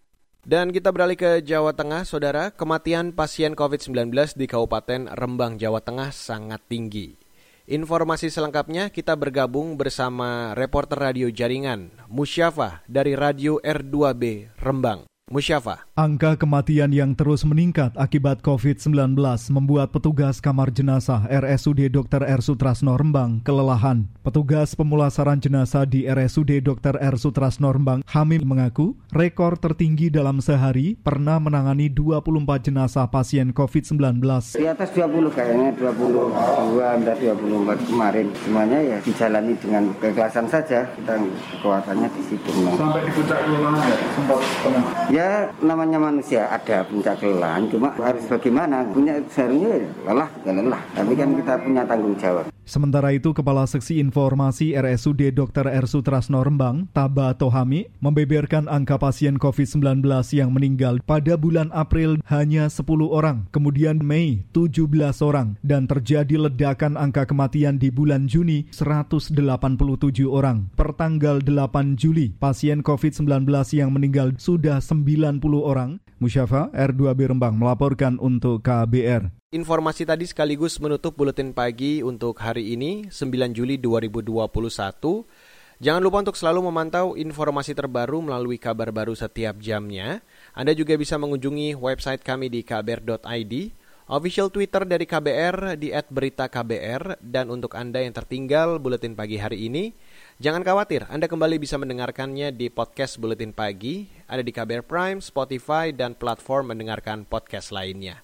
Dan 0.46 0.70
kita 0.70 0.94
beralih 0.94 1.18
ke 1.18 1.42
Jawa 1.42 1.74
Tengah, 1.74 2.06
Saudara. 2.06 2.54
Kematian 2.54 3.18
pasien 3.18 3.58
COVID-19 3.58 4.14
di 4.38 4.46
Kabupaten 4.46 5.10
Rembang, 5.18 5.58
Jawa 5.58 5.82
Tengah 5.82 6.14
sangat 6.14 6.62
tinggi. 6.70 7.25
Informasi 7.66 8.30
selengkapnya 8.30 8.94
kita 8.94 9.18
bergabung 9.18 9.74
bersama 9.74 10.54
reporter 10.54 11.02
radio 11.02 11.34
jaringan 11.34 11.90
Musyafa 12.06 12.86
dari 12.86 13.18
Radio 13.18 13.58
R2B 13.58 14.54
Rembang. 14.62 15.10
Musyafa. 15.26 15.90
Angka 15.98 16.38
kematian 16.38 16.94
yang 16.94 17.18
terus 17.18 17.42
meningkat 17.50 17.90
akibat 17.98 18.46
COVID-19 18.46 19.18
membuat 19.50 19.90
petugas 19.90 20.38
kamar 20.38 20.70
jenazah 20.70 21.26
RSUD 21.26 21.90
Dr. 21.90 22.22
R. 22.22 22.46
Sutrasno 22.46 22.94
Rembang 22.94 23.42
kelelahan. 23.42 24.06
Petugas 24.22 24.78
pemulasaran 24.78 25.42
jenazah 25.42 25.90
di 25.90 26.06
RSUD 26.06 26.62
Dr. 26.62 27.02
R. 27.02 27.18
Sutrasno 27.18 27.74
Rembang, 27.74 28.06
Hamim 28.06 28.46
mengaku 28.46 28.94
rekor 29.10 29.58
tertinggi 29.58 30.14
dalam 30.14 30.46
sehari 30.46 30.94
pernah 30.94 31.42
menangani 31.42 31.90
24 31.90 32.70
jenazah 32.70 33.10
pasien 33.10 33.50
COVID-19. 33.50 34.22
Di 34.62 34.70
atas 34.70 34.94
20 34.94 35.34
kayaknya, 35.34 35.74
22 35.74 36.38
dan 37.02 37.02
24 37.02 37.82
kemarin. 37.90 38.30
Semuanya 38.46 38.78
ya 38.78 38.98
dijalani 39.02 39.58
dengan 39.58 39.90
keikhlasan 39.98 40.46
saja. 40.46 40.86
Kita 40.86 41.18
kekuatannya 41.18 42.14
di 42.14 42.22
situ. 42.30 42.50
Sampai 42.78 43.10
di 43.10 43.12
puncak 43.18 43.42
kelelahan 43.42 43.82
ya? 43.90 43.98
Sempat 44.14 44.40
pernah? 44.62 44.86
Ya 45.16 45.48
namanya 45.64 45.96
manusia 45.96 46.44
ada 46.52 46.84
puncak 46.84 47.24
kelelahan, 47.24 47.72
cuma 47.72 47.88
harus 48.04 48.28
bagaimana? 48.28 48.84
Punya 48.92 49.16
seharusnya 49.32 49.80
lelah, 50.04 50.28
ya 50.44 50.52
lelah. 50.52 50.84
Tapi 50.92 51.16
kan 51.16 51.30
kita 51.40 51.54
punya 51.64 51.88
tanggung 51.88 52.20
jawab. 52.20 52.55
Sementara 52.66 53.14
itu, 53.14 53.30
Kepala 53.30 53.70
Seksi 53.70 54.02
Informasi 54.02 54.74
RSUD 54.74 55.30
Dr. 55.38 55.70
R. 55.70 55.86
Sutrasno 55.86 56.42
Rembang, 56.42 56.90
Taba 56.98 57.38
Tohami, 57.38 57.86
membeberkan 58.02 58.66
angka 58.66 58.98
pasien 58.98 59.38
COVID-19 59.38 60.02
yang 60.34 60.50
meninggal 60.50 60.98
pada 61.06 61.38
bulan 61.38 61.70
April 61.78 62.18
hanya 62.26 62.66
10 62.66 63.06
orang, 63.06 63.46
kemudian 63.54 64.02
Mei 64.02 64.50
17 64.58 64.90
orang, 65.22 65.62
dan 65.62 65.86
terjadi 65.86 66.50
ledakan 66.50 66.98
angka 66.98 67.30
kematian 67.30 67.78
di 67.78 67.94
bulan 67.94 68.26
Juni 68.26 68.66
187 68.74 69.38
orang. 70.26 70.66
Per 70.74 70.90
tanggal 70.98 71.46
8 71.46 71.94
Juli, 72.02 72.34
pasien 72.34 72.82
COVID-19 72.82 73.46
yang 73.78 73.94
meninggal 73.94 74.34
sudah 74.42 74.82
90 74.82 75.38
orang 75.62 76.02
Musyafa 76.16 76.72
R2B 76.72 77.36
Rembang 77.36 77.60
melaporkan 77.60 78.16
untuk 78.24 78.64
KBR. 78.64 79.36
Informasi 79.52 80.08
tadi 80.08 80.24
sekaligus 80.24 80.80
menutup 80.80 81.12
buletin 81.12 81.52
pagi 81.52 82.00
untuk 82.00 82.40
hari 82.40 82.72
ini 82.72 83.12
9 83.12 83.52
Juli 83.52 83.76
2021. 83.76 84.48
Jangan 85.84 86.00
lupa 86.00 86.24
untuk 86.24 86.40
selalu 86.40 86.72
memantau 86.72 87.20
informasi 87.20 87.76
terbaru 87.76 88.24
melalui 88.24 88.56
kabar 88.56 88.96
baru 88.96 89.12
setiap 89.12 89.60
jamnya. 89.60 90.24
Anda 90.56 90.72
juga 90.72 90.96
bisa 90.96 91.20
mengunjungi 91.20 91.76
website 91.76 92.24
kami 92.24 92.48
di 92.48 92.64
kbr.id, 92.64 93.54
official 94.08 94.48
Twitter 94.48 94.88
dari 94.88 95.04
KBR 95.04 95.76
di 95.76 95.92
@beritaKBR 95.92 97.20
dan 97.20 97.52
untuk 97.52 97.76
Anda 97.76 98.00
yang 98.00 98.16
tertinggal 98.16 98.80
buletin 98.80 99.20
pagi 99.20 99.36
hari 99.36 99.68
ini, 99.68 99.92
jangan 100.42 100.62
khawatir, 100.66 101.08
Anda 101.08 101.32
kembali 101.32 101.62
bisa 101.62 101.80
mendengarkannya 101.80 102.52
di 102.52 102.68
podcast 102.68 103.16
buletin 103.22 103.56
pagi, 103.56 104.10
ada 104.28 104.44
di 104.44 104.52
KBR 104.52 104.84
Prime, 104.84 105.20
Spotify 105.24 105.96
dan 105.96 106.16
platform 106.18 106.76
mendengarkan 106.76 107.24
podcast 107.24 107.72
lainnya. 107.72 108.20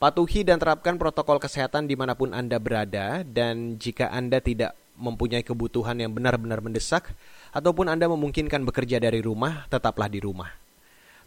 Patuhi 0.00 0.40
dan 0.40 0.56
terapkan 0.56 0.96
protokol 0.96 1.36
kesehatan 1.36 1.84
di 1.84 1.92
mana 1.92 2.16
pun 2.16 2.32
Anda 2.32 2.56
berada, 2.56 3.20
dan 3.20 3.76
jika 3.76 4.08
Anda 4.08 4.40
tidak 4.40 4.72
mempunyai 4.96 5.44
kebutuhan 5.44 6.00
yang 6.00 6.16
benar-benar 6.16 6.64
mendesak, 6.64 7.12
ataupun 7.52 7.92
Anda 7.92 8.08
memungkinkan 8.08 8.64
bekerja 8.64 8.96
dari 8.96 9.20
rumah, 9.20 9.68
tetaplah 9.68 10.08
di 10.08 10.24
rumah. 10.24 10.48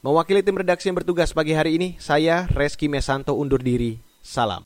Mewakili 0.02 0.42
tim 0.42 0.58
redaksi 0.58 0.90
yang 0.90 0.98
bertugas 0.98 1.32
pagi 1.32 1.54
hari 1.54 1.78
ini, 1.78 1.96
saya 2.02 2.50
Reski 2.50 2.90
Mesanto 2.90 3.38
undur 3.38 3.62
diri. 3.62 4.02
Salam. 4.26 4.66